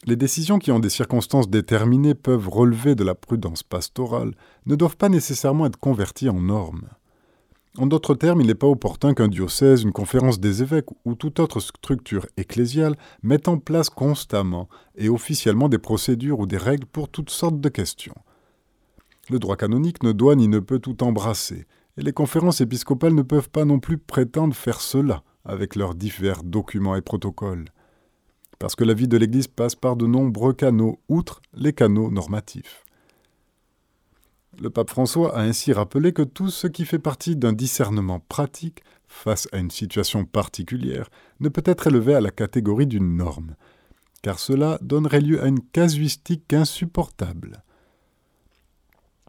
Les 0.07 0.17
décisions 0.17 0.59
qui 0.59 0.71
ont 0.71 0.79
des 0.79 0.91
circonstances 0.91 1.51
déterminées 1.51 2.15
peuvent 2.15 2.49
relever 2.49 2.95
de 2.95 3.03
la 3.03 3.17
prudence 3.17 3.65
pastorale, 3.65 4.35
ne 4.67 4.77
doivent 4.77 4.97
pas 4.97 5.09
nécessairement 5.09 5.67
être 5.67 5.77
converties 5.77 6.29
en 6.29 6.41
normes. 6.41 6.89
En 7.79 7.87
d'autres 7.87 8.15
termes, 8.15 8.41
il 8.41 8.47
n'est 8.47 8.55
pas 8.55 8.67
opportun 8.67 9.13
qu'un 9.13 9.29
diocèse, 9.29 9.83
une 9.83 9.93
conférence 9.93 10.41
des 10.41 10.63
évêques 10.63 10.89
ou 11.05 11.15
toute 11.15 11.41
autre 11.41 11.61
structure 11.61 12.27
ecclésiale 12.37 12.97
mette 13.23 13.49
en 13.49 13.59
place 13.59 13.91
constamment 13.91 14.69
et 14.97 15.09
officiellement 15.09 15.69
des 15.69 15.79
procédures 15.79 16.41
ou 16.41 16.47
des 16.47 16.57
règles 16.57 16.87
pour 16.87 17.09
toutes 17.09 17.31
sortes 17.31 17.61
de 17.61 17.69
questions. 17.69 18.17
Le 19.31 19.39
droit 19.39 19.57
canonique 19.57 20.03
ne 20.03 20.13
doit 20.13 20.37
ni 20.37 20.49
ne 20.49 20.61
peut 20.61 20.79
tout 20.79 21.03
embrasser, 21.03 21.67
et 21.97 22.03
les 22.03 22.13
conférences 22.13 22.61
épiscopales 22.61 23.15
ne 23.15 23.23
peuvent 23.23 23.51
pas 23.51 23.65
non 23.65 23.79
plus 23.81 23.99
prétendre 23.99 24.55
faire 24.55 24.81
cela 24.81 25.23
avec 25.45 25.77
leurs 25.77 25.95
divers 25.95 26.45
documents 26.45 26.97
et 26.97 27.03
protocoles 27.03 27.67
parce 28.59 28.75
que 28.75 28.85
la 28.85 28.95
vie 28.95 29.09
de 29.09 29.17
l'Église 29.17 29.47
passe 29.47 29.75
par 29.75 29.97
de 29.97 30.07
nombreux 30.07 30.53
canaux, 30.53 31.01
outre 31.09 31.41
les 31.55 31.73
canaux 31.73 32.11
normatifs. 32.11 32.85
Le 34.61 34.71
pape 34.71 34.91
François 34.91 35.37
a 35.37 35.43
ainsi 35.43 35.73
rappelé 35.73 36.13
que 36.13 36.23
tout 36.23 36.51
ce 36.51 36.67
qui 36.67 36.85
fait 36.85 36.99
partie 36.99 37.37
d'un 37.37 37.53
discernement 37.53 38.19
pratique 38.19 38.83
face 39.07 39.49
à 39.53 39.59
une 39.59 39.71
situation 39.71 40.25
particulière 40.25 41.09
ne 41.39 41.49
peut 41.49 41.63
être 41.65 41.87
élevé 41.87 42.15
à 42.15 42.21
la 42.21 42.33
catégorie 42.33 42.89
d'une 42.89 43.17
norme, 43.17 43.55
car 44.23 44.41
cela 44.41 44.79
donnerait 44.83 45.21
lieu 45.21 45.41
à 45.43 45.47
une 45.47 45.61
casuistique 45.61 46.53
insupportable. 46.53 47.63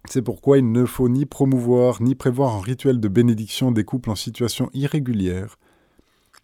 C'est 0.09 0.23
pourquoi 0.23 0.57
il 0.57 0.71
ne 0.71 0.85
faut 0.85 1.09
ni 1.09 1.27
promouvoir 1.27 2.01
ni 2.01 2.15
prévoir 2.15 2.55
un 2.55 2.61
rituel 2.61 2.99
de 2.99 3.07
bénédiction 3.07 3.71
des 3.71 3.83
couples 3.83 4.09
en 4.09 4.15
situation 4.15 4.71
irrégulière. 4.73 5.57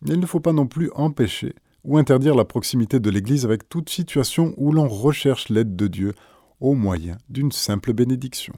Il 0.05 0.19
ne 0.19 0.25
faut 0.27 0.39
pas 0.39 0.53
non 0.53 0.67
plus 0.67 0.91
empêcher 0.93 1.55
ou 1.85 1.97
interdire 1.97 2.35
la 2.35 2.45
proximité 2.45 2.99
de 2.99 3.09
l'Église 3.09 3.45
avec 3.45 3.69
toute 3.69 3.89
situation 3.89 4.53
où 4.57 4.71
l'on 4.71 4.87
recherche 4.87 5.49
l'aide 5.49 5.75
de 5.75 5.87
Dieu 5.87 6.13
au 6.59 6.73
moyen 6.73 7.17
d'une 7.29 7.51
simple 7.51 7.93
bénédiction. 7.93 8.53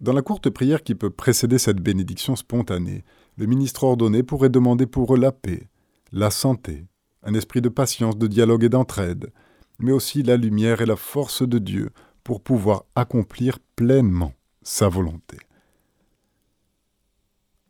Dans 0.00 0.12
la 0.12 0.22
courte 0.22 0.50
prière 0.50 0.82
qui 0.82 0.94
peut 0.94 1.10
précéder 1.10 1.58
cette 1.58 1.80
bénédiction 1.80 2.36
spontanée, 2.36 3.02
le 3.36 3.46
ministre 3.46 3.84
ordonné 3.84 4.22
pourrait 4.22 4.50
demander 4.50 4.86
pour 4.86 5.14
eux 5.14 5.18
la 5.18 5.32
paix, 5.32 5.68
la 6.12 6.30
santé, 6.30 6.84
un 7.22 7.34
esprit 7.34 7.60
de 7.60 7.68
patience, 7.68 8.16
de 8.16 8.26
dialogue 8.26 8.64
et 8.64 8.68
d'entraide, 8.68 9.32
mais 9.78 9.92
aussi 9.92 10.22
la 10.22 10.36
lumière 10.36 10.82
et 10.82 10.86
la 10.86 10.96
force 10.96 11.42
de 11.42 11.58
Dieu 11.58 11.90
pour 12.22 12.42
pouvoir 12.42 12.84
accomplir 12.94 13.58
pleinement 13.74 14.34
sa 14.62 14.88
volonté. 14.88 15.38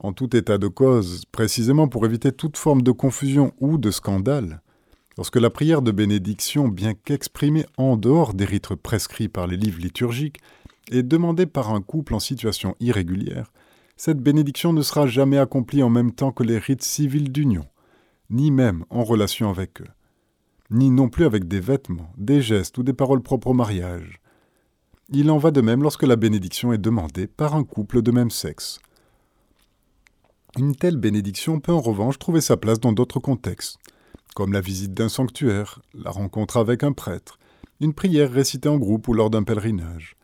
En 0.01 0.13
tout 0.13 0.37
état 0.37 0.59
de 0.59 0.69
cause, 0.69 1.25
précisément 1.33 1.89
pour 1.89 2.07
éviter 2.07 2.31
toute 2.31 2.57
forme 2.57 2.83
de 2.83 2.93
confusion 2.93 3.53
ou 3.61 3.79
de 3.79 3.91
scandale, 3.91 4.63
lorsque 5.17 5.37
la 5.37 5.51
prière 5.51 5.83
de 5.83 5.91
bénédiction, 5.91 6.69
bien 6.69 6.95
qu'exprimée 6.95 7.67
en 7.77 7.97
dehors 7.97 8.35
des 8.35 8.45
rites 8.45 8.75
prescrits 8.77 9.29
par 9.29 9.47
les 9.47 9.57
livres 9.57 9.81
liturgiques, 9.81 10.39
est 10.93 11.03
demandée 11.03 11.47
par 11.47 11.73
un 11.75 11.83
couple 11.83 12.15
en 12.15 12.21
situation 12.21 12.77
irrégulière, 12.79 13.51
cette 13.97 14.21
bénédiction 14.21 14.73
ne 14.73 14.83
sera 14.83 15.09
jamais 15.09 15.39
accomplie 15.39 15.83
en 15.83 15.91
même 15.91 16.13
temps 16.13 16.31
que 16.31 16.45
les 16.45 16.59
rites 16.59 16.85
civils 16.85 17.33
d'union, 17.33 17.67
ni 18.31 18.53
même 18.53 18.85
en 18.91 19.03
relation 19.03 19.51
avec 19.51 19.81
eux, 19.81 19.89
ni 20.71 20.91
non 20.91 21.09
plus 21.09 21.25
avec 21.25 21.49
des 21.49 21.61
vêtements, 21.61 22.13
des 22.17 22.41
gestes 22.41 22.79
ou 22.79 22.85
des 22.85 22.93
paroles 22.93 23.23
propres 23.23 23.49
au 23.49 23.55
mariage, 23.55 24.21
il 25.11 25.31
en 25.31 25.39
va 25.39 25.51
de 25.51 25.63
même 25.63 25.83
lorsque 25.83 26.03
la 26.03 26.17
bénédiction 26.17 26.73
est 26.73 26.79
demandée 26.79 27.27
par 27.27 27.57
un 27.57 27.65
couple 27.65 28.03
de 28.03 28.11
même 28.11 28.31
sexe. 28.31 28.79
Une 30.59 30.75
telle 30.75 30.97
bénédiction 30.97 31.61
peut 31.61 31.71
en 31.71 31.81
revanche 31.81 32.19
trouver 32.19 32.41
sa 32.41 32.57
place 32.57 32.81
dans 32.81 32.91
d'autres 32.91 33.21
contextes, 33.21 33.79
comme 34.35 34.53
la 34.53 34.61
visite 34.61 34.93
d'un 34.93 35.09
sanctuaire, 35.09 35.81
la 35.95 36.11
rencontre 36.11 36.57
avec 36.57 36.83
un 36.83 36.91
prêtre, 36.91 37.39
une 37.79 37.95
prière 37.95 38.33
récitée 38.33 38.69
en 38.69 38.77
groupe 38.77 39.07
ou 39.07 39.13
lors 39.15 39.31
d'un 39.31 39.45
pèlerinage. 39.45 40.17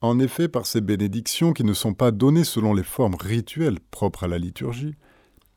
En 0.00 0.18
effet, 0.18 0.48
par 0.48 0.64
ces 0.64 0.80
bénédictions 0.80 1.52
qui 1.52 1.62
ne 1.62 1.74
sont 1.74 1.92
pas 1.92 2.10
données 2.10 2.42
selon 2.42 2.72
les 2.72 2.82
formes 2.82 3.16
rituelles 3.16 3.80
propres 3.90 4.24
à 4.24 4.28
la 4.28 4.38
liturgie, 4.38 4.94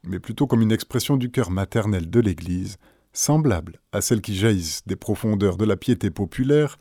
mais 0.03 0.19
plutôt 0.19 0.47
comme 0.47 0.61
une 0.61 0.73
expression 0.73 1.15
du 1.15 1.31
cœur 1.31 1.49
maternel 1.49 2.09
de 2.09 2.19
l'Église, 2.19 2.75
semblable 3.13 3.79
à 3.93 4.01
celles 4.01 4.21
qui 4.21 4.35
jaillissent 4.35 4.85
des 4.85 4.97
profondeurs 4.97 5.55
de 5.55 5.63
la 5.63 5.77
piété 5.77 6.11
populaire, 6.11 6.77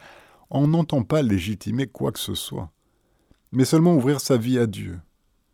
on 0.51 0.67
n'entend 0.67 1.05
pas 1.05 1.23
légitimer 1.23 1.87
quoi 1.87 2.11
que 2.11 2.19
ce 2.19 2.35
soit, 2.35 2.73
mais 3.53 3.65
seulement 3.65 3.95
ouvrir 3.95 4.21
sa 4.21 4.37
vie 4.37 4.59
à 4.59 4.67
Dieu, 4.67 4.99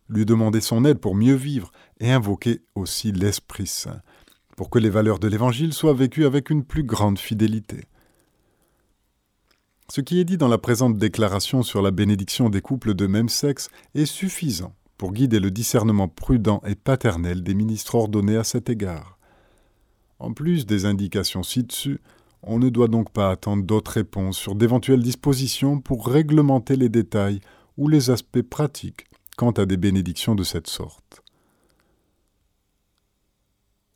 lui 0.08 0.24
demander 0.24 0.60
son 0.60 0.84
aide 0.84 0.98
pour 0.98 1.14
mieux 1.14 1.34
vivre 1.34 1.70
et 2.00 2.10
invoquer 2.12 2.62
aussi 2.74 3.12
l'Esprit 3.12 3.66
Saint, 3.66 4.00
pour 4.56 4.70
que 4.70 4.78
les 4.78 4.90
valeurs 4.90 5.18
de 5.18 5.28
l'Évangile 5.28 5.72
soient 5.72 5.94
vécues 5.94 6.26
avec 6.26 6.50
une 6.50 6.64
plus 6.64 6.84
grande 6.84 7.18
fidélité. 7.18 7.84
Ce 9.88 10.00
qui 10.00 10.18
est 10.18 10.24
dit 10.24 10.36
dans 10.36 10.48
la 10.48 10.58
présente 10.58 10.98
déclaration 10.98 11.62
sur 11.62 11.80
la 11.80 11.92
bénédiction 11.92 12.48
des 12.48 12.60
couples 12.60 12.94
de 12.94 13.06
même 13.06 13.28
sexe 13.28 13.68
est 13.94 14.06
suffisant 14.06 14.74
pour 14.98 15.12
guider 15.12 15.38
le 15.38 15.50
discernement 15.50 16.08
prudent 16.08 16.60
et 16.66 16.74
paternel 16.74 17.42
des 17.42 17.54
ministres 17.54 17.94
ordonnés 17.94 18.36
à 18.36 18.44
cet 18.44 18.68
égard. 18.68 19.18
En 20.18 20.32
plus 20.32 20.66
des 20.66 20.86
indications 20.86 21.42
ci-dessus, 21.42 22.00
on 22.42 22.58
ne 22.58 22.68
doit 22.68 22.88
donc 22.88 23.10
pas 23.10 23.30
attendre 23.30 23.64
d'autres 23.64 23.92
réponses 23.92 24.38
sur 24.38 24.54
d'éventuelles 24.54 25.02
dispositions 25.02 25.80
pour 25.80 26.06
réglementer 26.06 26.76
les 26.76 26.88
détails 26.88 27.40
ou 27.76 27.88
les 27.88 28.10
aspects 28.10 28.42
pratiques 28.42 29.05
quant 29.36 29.52
à 29.52 29.66
des 29.66 29.76
bénédictions 29.76 30.34
de 30.34 30.42
cette 30.42 30.66
sorte. 30.66 31.22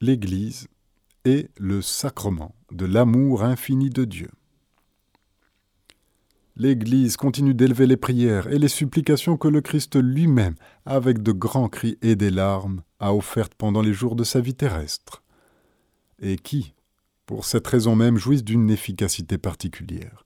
L'Église 0.01 0.69
est 1.25 1.51
le 1.59 1.83
sacrement 1.83 2.55
de 2.73 2.87
l'amour 2.87 3.43
infini 3.43 3.91
de 3.91 4.05
Dieu. 4.05 4.31
L'Église 6.57 7.17
continue 7.17 7.55
d'élever 7.55 7.87
les 7.87 7.97
prières 7.97 8.49
et 8.49 8.59
les 8.59 8.69
supplications 8.69 9.37
que 9.37 9.49
le 9.49 9.61
Christ 9.61 9.97
lui-même, 9.97 10.57
avec 10.85 11.23
de 11.23 11.33
grands 11.33 11.69
cris 11.69 11.97
et 12.03 12.17
des 12.17 12.31
larmes, 12.31 12.83
a 12.99 13.15
offertes 13.15 13.55
pendant 13.55 13.81
les 13.81 13.95
jours 13.95 14.17
de 14.17 14.25
sa 14.25 14.41
vie 14.41 14.55
terrestre, 14.55 15.23
et 16.21 16.37
qui, 16.37 16.75
pour 17.25 17.45
cette 17.45 17.67
raison 17.67 17.97
même, 17.97 18.19
jouissent 18.19 18.45
d'une 18.45 18.71
efficacité 18.71 19.39
particulière. 19.39 20.25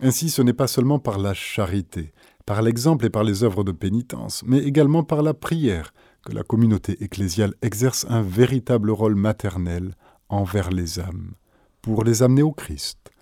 Ainsi, 0.00 0.30
ce 0.30 0.42
n'est 0.42 0.52
pas 0.52 0.66
seulement 0.66 0.98
par 0.98 1.18
la 1.18 1.34
charité, 1.34 2.12
par 2.50 2.62
l'exemple 2.62 3.06
et 3.06 3.10
par 3.10 3.22
les 3.22 3.44
œuvres 3.44 3.62
de 3.62 3.70
pénitence, 3.70 4.42
mais 4.44 4.58
également 4.58 5.04
par 5.04 5.22
la 5.22 5.34
prière 5.34 5.94
que 6.24 6.32
la 6.32 6.42
communauté 6.42 6.96
ecclésiale 7.00 7.54
exerce 7.62 8.06
un 8.08 8.22
véritable 8.22 8.90
rôle 8.90 9.14
maternel 9.14 9.94
envers 10.28 10.70
les 10.70 10.98
âmes, 10.98 11.34
pour 11.80 12.02
les 12.02 12.24
amener 12.24 12.42
au 12.42 12.50
Christ. 12.50 13.12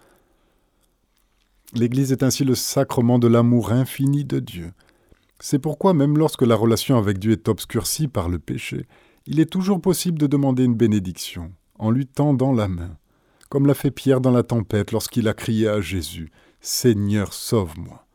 L'Église 1.75 2.11
est 2.11 2.23
ainsi 2.23 2.43
le 2.43 2.55
sacrement 2.55 3.19
de 3.19 3.29
l'amour 3.29 3.71
infini 3.71 4.25
de 4.25 4.39
Dieu. 4.39 4.73
C'est 5.41 5.59
pourquoi 5.59 5.93
même 5.93 6.17
lorsque 6.17 6.41
la 6.41 6.57
relation 6.57 6.97
avec 6.97 7.19
Dieu 7.19 7.33
est 7.33 7.51
obscurcie 7.51 8.09
par 8.09 8.31
le 8.31 8.39
péché, 8.39 8.87
il 9.27 9.41
est 9.41 9.53
toujours 9.53 9.83
possible 9.83 10.19
de 10.19 10.27
demander 10.27 10.65
une 10.65 10.75
bénédiction, 10.75 11.53
en 11.79 11.91
lui 11.91 12.07
tendant 12.07 12.55
la 12.55 12.69
main, 12.69 12.97
comme 13.51 13.67
l'a 13.67 13.75
fait 13.75 13.91
Pierre 13.91 14.23
dans 14.23 14.33
la 14.33 14.43
tempête 14.43 14.91
lorsqu'il 14.91 15.29
a 15.29 15.35
crié 15.35 15.69
à 15.69 15.83
Jésus 15.83 16.31
Seigneur, 16.63 17.35
sauve-moi. 17.35 18.08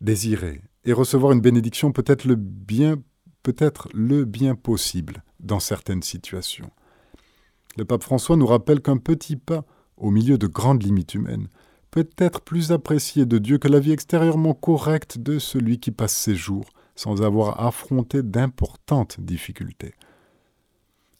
Désirer 0.00 0.62
et 0.84 0.92
recevoir 0.92 1.32
une 1.32 1.40
bénédiction 1.40 1.92
peut 1.92 2.04
être 2.06 2.24
le 2.24 2.36
bien, 2.36 2.96
peut-être 3.42 3.88
le 3.92 4.24
bien 4.24 4.54
possible 4.54 5.22
dans 5.40 5.60
certaines 5.60 6.02
situations. 6.02 6.70
Le 7.76 7.84
pape 7.84 8.02
François 8.02 8.36
nous 8.36 8.46
rappelle 8.46 8.80
qu'un 8.80 8.96
petit 8.96 9.36
pas, 9.36 9.64
au 9.96 10.10
milieu 10.10 10.38
de 10.38 10.46
grandes 10.46 10.82
limites 10.82 11.14
humaines, 11.14 11.48
peut 11.90 12.08
être 12.18 12.40
plus 12.40 12.72
apprécié 12.72 13.26
de 13.26 13.38
Dieu 13.38 13.58
que 13.58 13.68
la 13.68 13.80
vie 13.80 13.92
extérieurement 13.92 14.54
correcte 14.54 15.18
de 15.18 15.38
celui 15.38 15.80
qui 15.80 15.90
passe 15.90 16.14
ses 16.14 16.34
jours 16.34 16.66
sans 16.94 17.22
avoir 17.22 17.60
affronté 17.60 18.22
d'importantes 18.22 19.20
difficultés. 19.20 19.94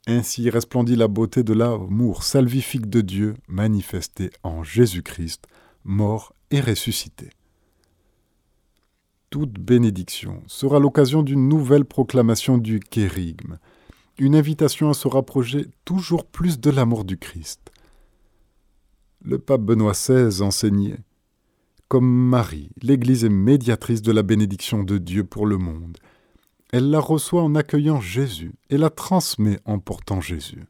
Ainsi 0.07 0.51
resplendit 0.51 0.97
la 0.97 1.07
beauté 1.07 1.43
de 1.43 1.53
l'amour 1.53 2.23
salvifique 2.23 2.89
de 2.89 3.01
Dieu 3.01 3.35
manifesté 3.47 4.31
en 4.43 4.65
Jésus-Christ, 4.65 5.47
mort 5.85 6.33
et 6.51 6.61
ressuscité. 6.61 7.31
Toute 9.31 9.59
bénédiction 9.59 10.43
sera 10.47 10.79
l'occasion 10.79 11.23
d'une 11.23 11.49
nouvelle 11.49 11.85
proclamation 11.85 12.57
du 12.57 12.81
kérigme, 12.81 13.59
une 14.19 14.35
invitation 14.35 14.89
à 14.89 14.95
se 14.95 15.07
rapprocher 15.07 15.67
toujours 15.85 16.25
plus 16.25 16.61
de 16.61 16.71
l'amour 16.71 17.05
du 17.05 17.19
Christ. 17.19 17.71
Le 19.23 19.39
pape 19.39 19.63
Benoît 19.63 19.93
XVI 19.93 20.43
enseignait 20.43 21.01
Comme 21.89 22.09
Marie, 22.09 22.71
l'Église 22.81 23.25
est 23.25 23.29
médiatrice 23.29 24.01
de 24.01 24.13
la 24.13 24.23
bénédiction 24.23 24.83
de 24.83 24.97
Dieu 24.97 25.25
pour 25.25 25.47
le 25.47 25.59
monde, 25.59 25.99
elle 26.71 26.91
la 26.91 27.01
reçoit 27.01 27.43
en 27.43 27.55
accueillant 27.55 28.01
Jésus 28.01 28.53
et 28.69 28.77
la 28.77 28.91
transmet 28.91 29.59
en 29.65 29.79
portant 29.79 30.21
Jésus. 30.21 30.65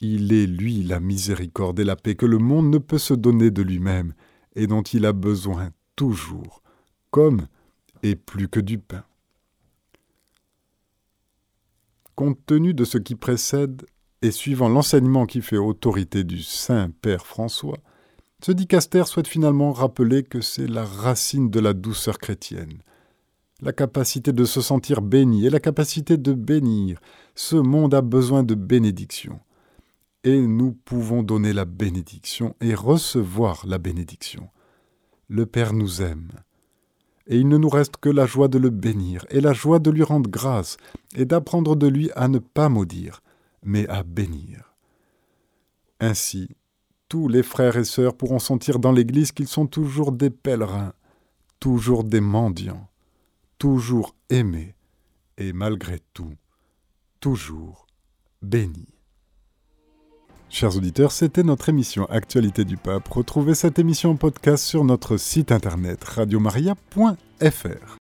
Il 0.00 0.32
est, 0.32 0.46
lui, 0.46 0.82
la 0.82 1.00
miséricorde 1.00 1.80
et 1.80 1.84
la 1.84 1.96
paix 1.96 2.14
que 2.14 2.26
le 2.26 2.38
monde 2.38 2.70
ne 2.70 2.78
peut 2.78 2.98
se 2.98 3.14
donner 3.14 3.50
de 3.50 3.62
lui-même 3.62 4.14
et 4.54 4.66
dont 4.66 4.82
il 4.82 5.06
a 5.06 5.12
besoin 5.12 5.70
toujours, 5.96 6.62
comme 7.10 7.46
et 8.02 8.16
plus 8.16 8.48
que 8.48 8.60
du 8.60 8.78
pain. 8.78 9.04
Compte 12.14 12.38
tenu 12.46 12.72
de 12.72 12.84
ce 12.84 12.98
qui 12.98 13.14
précède 13.14 13.84
et 14.22 14.30
suivant 14.30 14.68
l'enseignement 14.68 15.26
qui 15.26 15.42
fait 15.42 15.58
autorité 15.58 16.24
du 16.24 16.42
Saint 16.42 16.90
Père 16.90 17.26
François, 17.26 17.78
ce 18.42 18.52
dicaster 18.52 19.04
souhaite 19.06 19.28
finalement 19.28 19.72
rappeler 19.72 20.22
que 20.22 20.40
c'est 20.40 20.66
la 20.66 20.84
racine 20.84 21.50
de 21.50 21.60
la 21.60 21.72
douceur 21.72 22.18
chrétienne, 22.18 22.82
la 23.60 23.72
capacité 23.72 24.32
de 24.32 24.44
se 24.44 24.60
sentir 24.60 25.00
béni 25.00 25.46
et 25.46 25.50
la 25.50 25.60
capacité 25.60 26.16
de 26.16 26.32
bénir. 26.32 27.00
Ce 27.34 27.56
monde 27.56 27.94
a 27.94 28.02
besoin 28.02 28.42
de 28.42 28.54
bénédiction. 28.54 29.40
Et 30.24 30.40
nous 30.40 30.72
pouvons 30.72 31.22
donner 31.22 31.52
la 31.52 31.64
bénédiction 31.64 32.56
et 32.60 32.74
recevoir 32.74 33.64
la 33.66 33.78
bénédiction. 33.78 34.48
Le 35.28 35.46
Père 35.46 35.72
nous 35.72 36.02
aime. 36.02 36.30
Et 37.26 37.38
il 37.38 37.48
ne 37.48 37.56
nous 37.56 37.68
reste 37.68 37.96
que 37.96 38.08
la 38.08 38.26
joie 38.26 38.48
de 38.48 38.58
le 38.58 38.70
bénir 38.70 39.26
et 39.30 39.40
la 39.40 39.52
joie 39.52 39.78
de 39.78 39.90
lui 39.90 40.02
rendre 40.02 40.30
grâce 40.30 40.76
et 41.14 41.24
d'apprendre 41.24 41.74
de 41.74 41.86
lui 41.86 42.10
à 42.14 42.28
ne 42.28 42.38
pas 42.38 42.68
maudire, 42.68 43.22
mais 43.64 43.88
à 43.88 44.02
bénir. 44.02 44.74
Ainsi, 45.98 46.48
tous 47.08 47.28
les 47.28 47.42
frères 47.42 47.76
et 47.76 47.84
sœurs 47.84 48.16
pourront 48.16 48.38
sentir 48.38 48.78
dans 48.78 48.92
l'Église 48.92 49.32
qu'ils 49.32 49.48
sont 49.48 49.66
toujours 49.66 50.12
des 50.12 50.30
pèlerins, 50.30 50.92
toujours 51.60 52.04
des 52.04 52.20
mendiants, 52.20 52.88
toujours 53.58 54.14
aimés, 54.28 54.74
et 55.38 55.52
malgré 55.52 56.00
tout, 56.14 56.34
toujours 57.20 57.86
bénis. 58.42 58.95
Chers 60.58 60.74
auditeurs, 60.74 61.12
c'était 61.12 61.42
notre 61.42 61.68
émission 61.68 62.06
Actualité 62.06 62.64
du 62.64 62.78
Pape. 62.78 63.06
Retrouvez 63.08 63.54
cette 63.54 63.78
émission 63.78 64.12
en 64.12 64.16
podcast 64.16 64.64
sur 64.64 64.84
notre 64.84 65.18
site 65.18 65.52
internet 65.52 66.02
radiomaria.fr. 66.02 67.94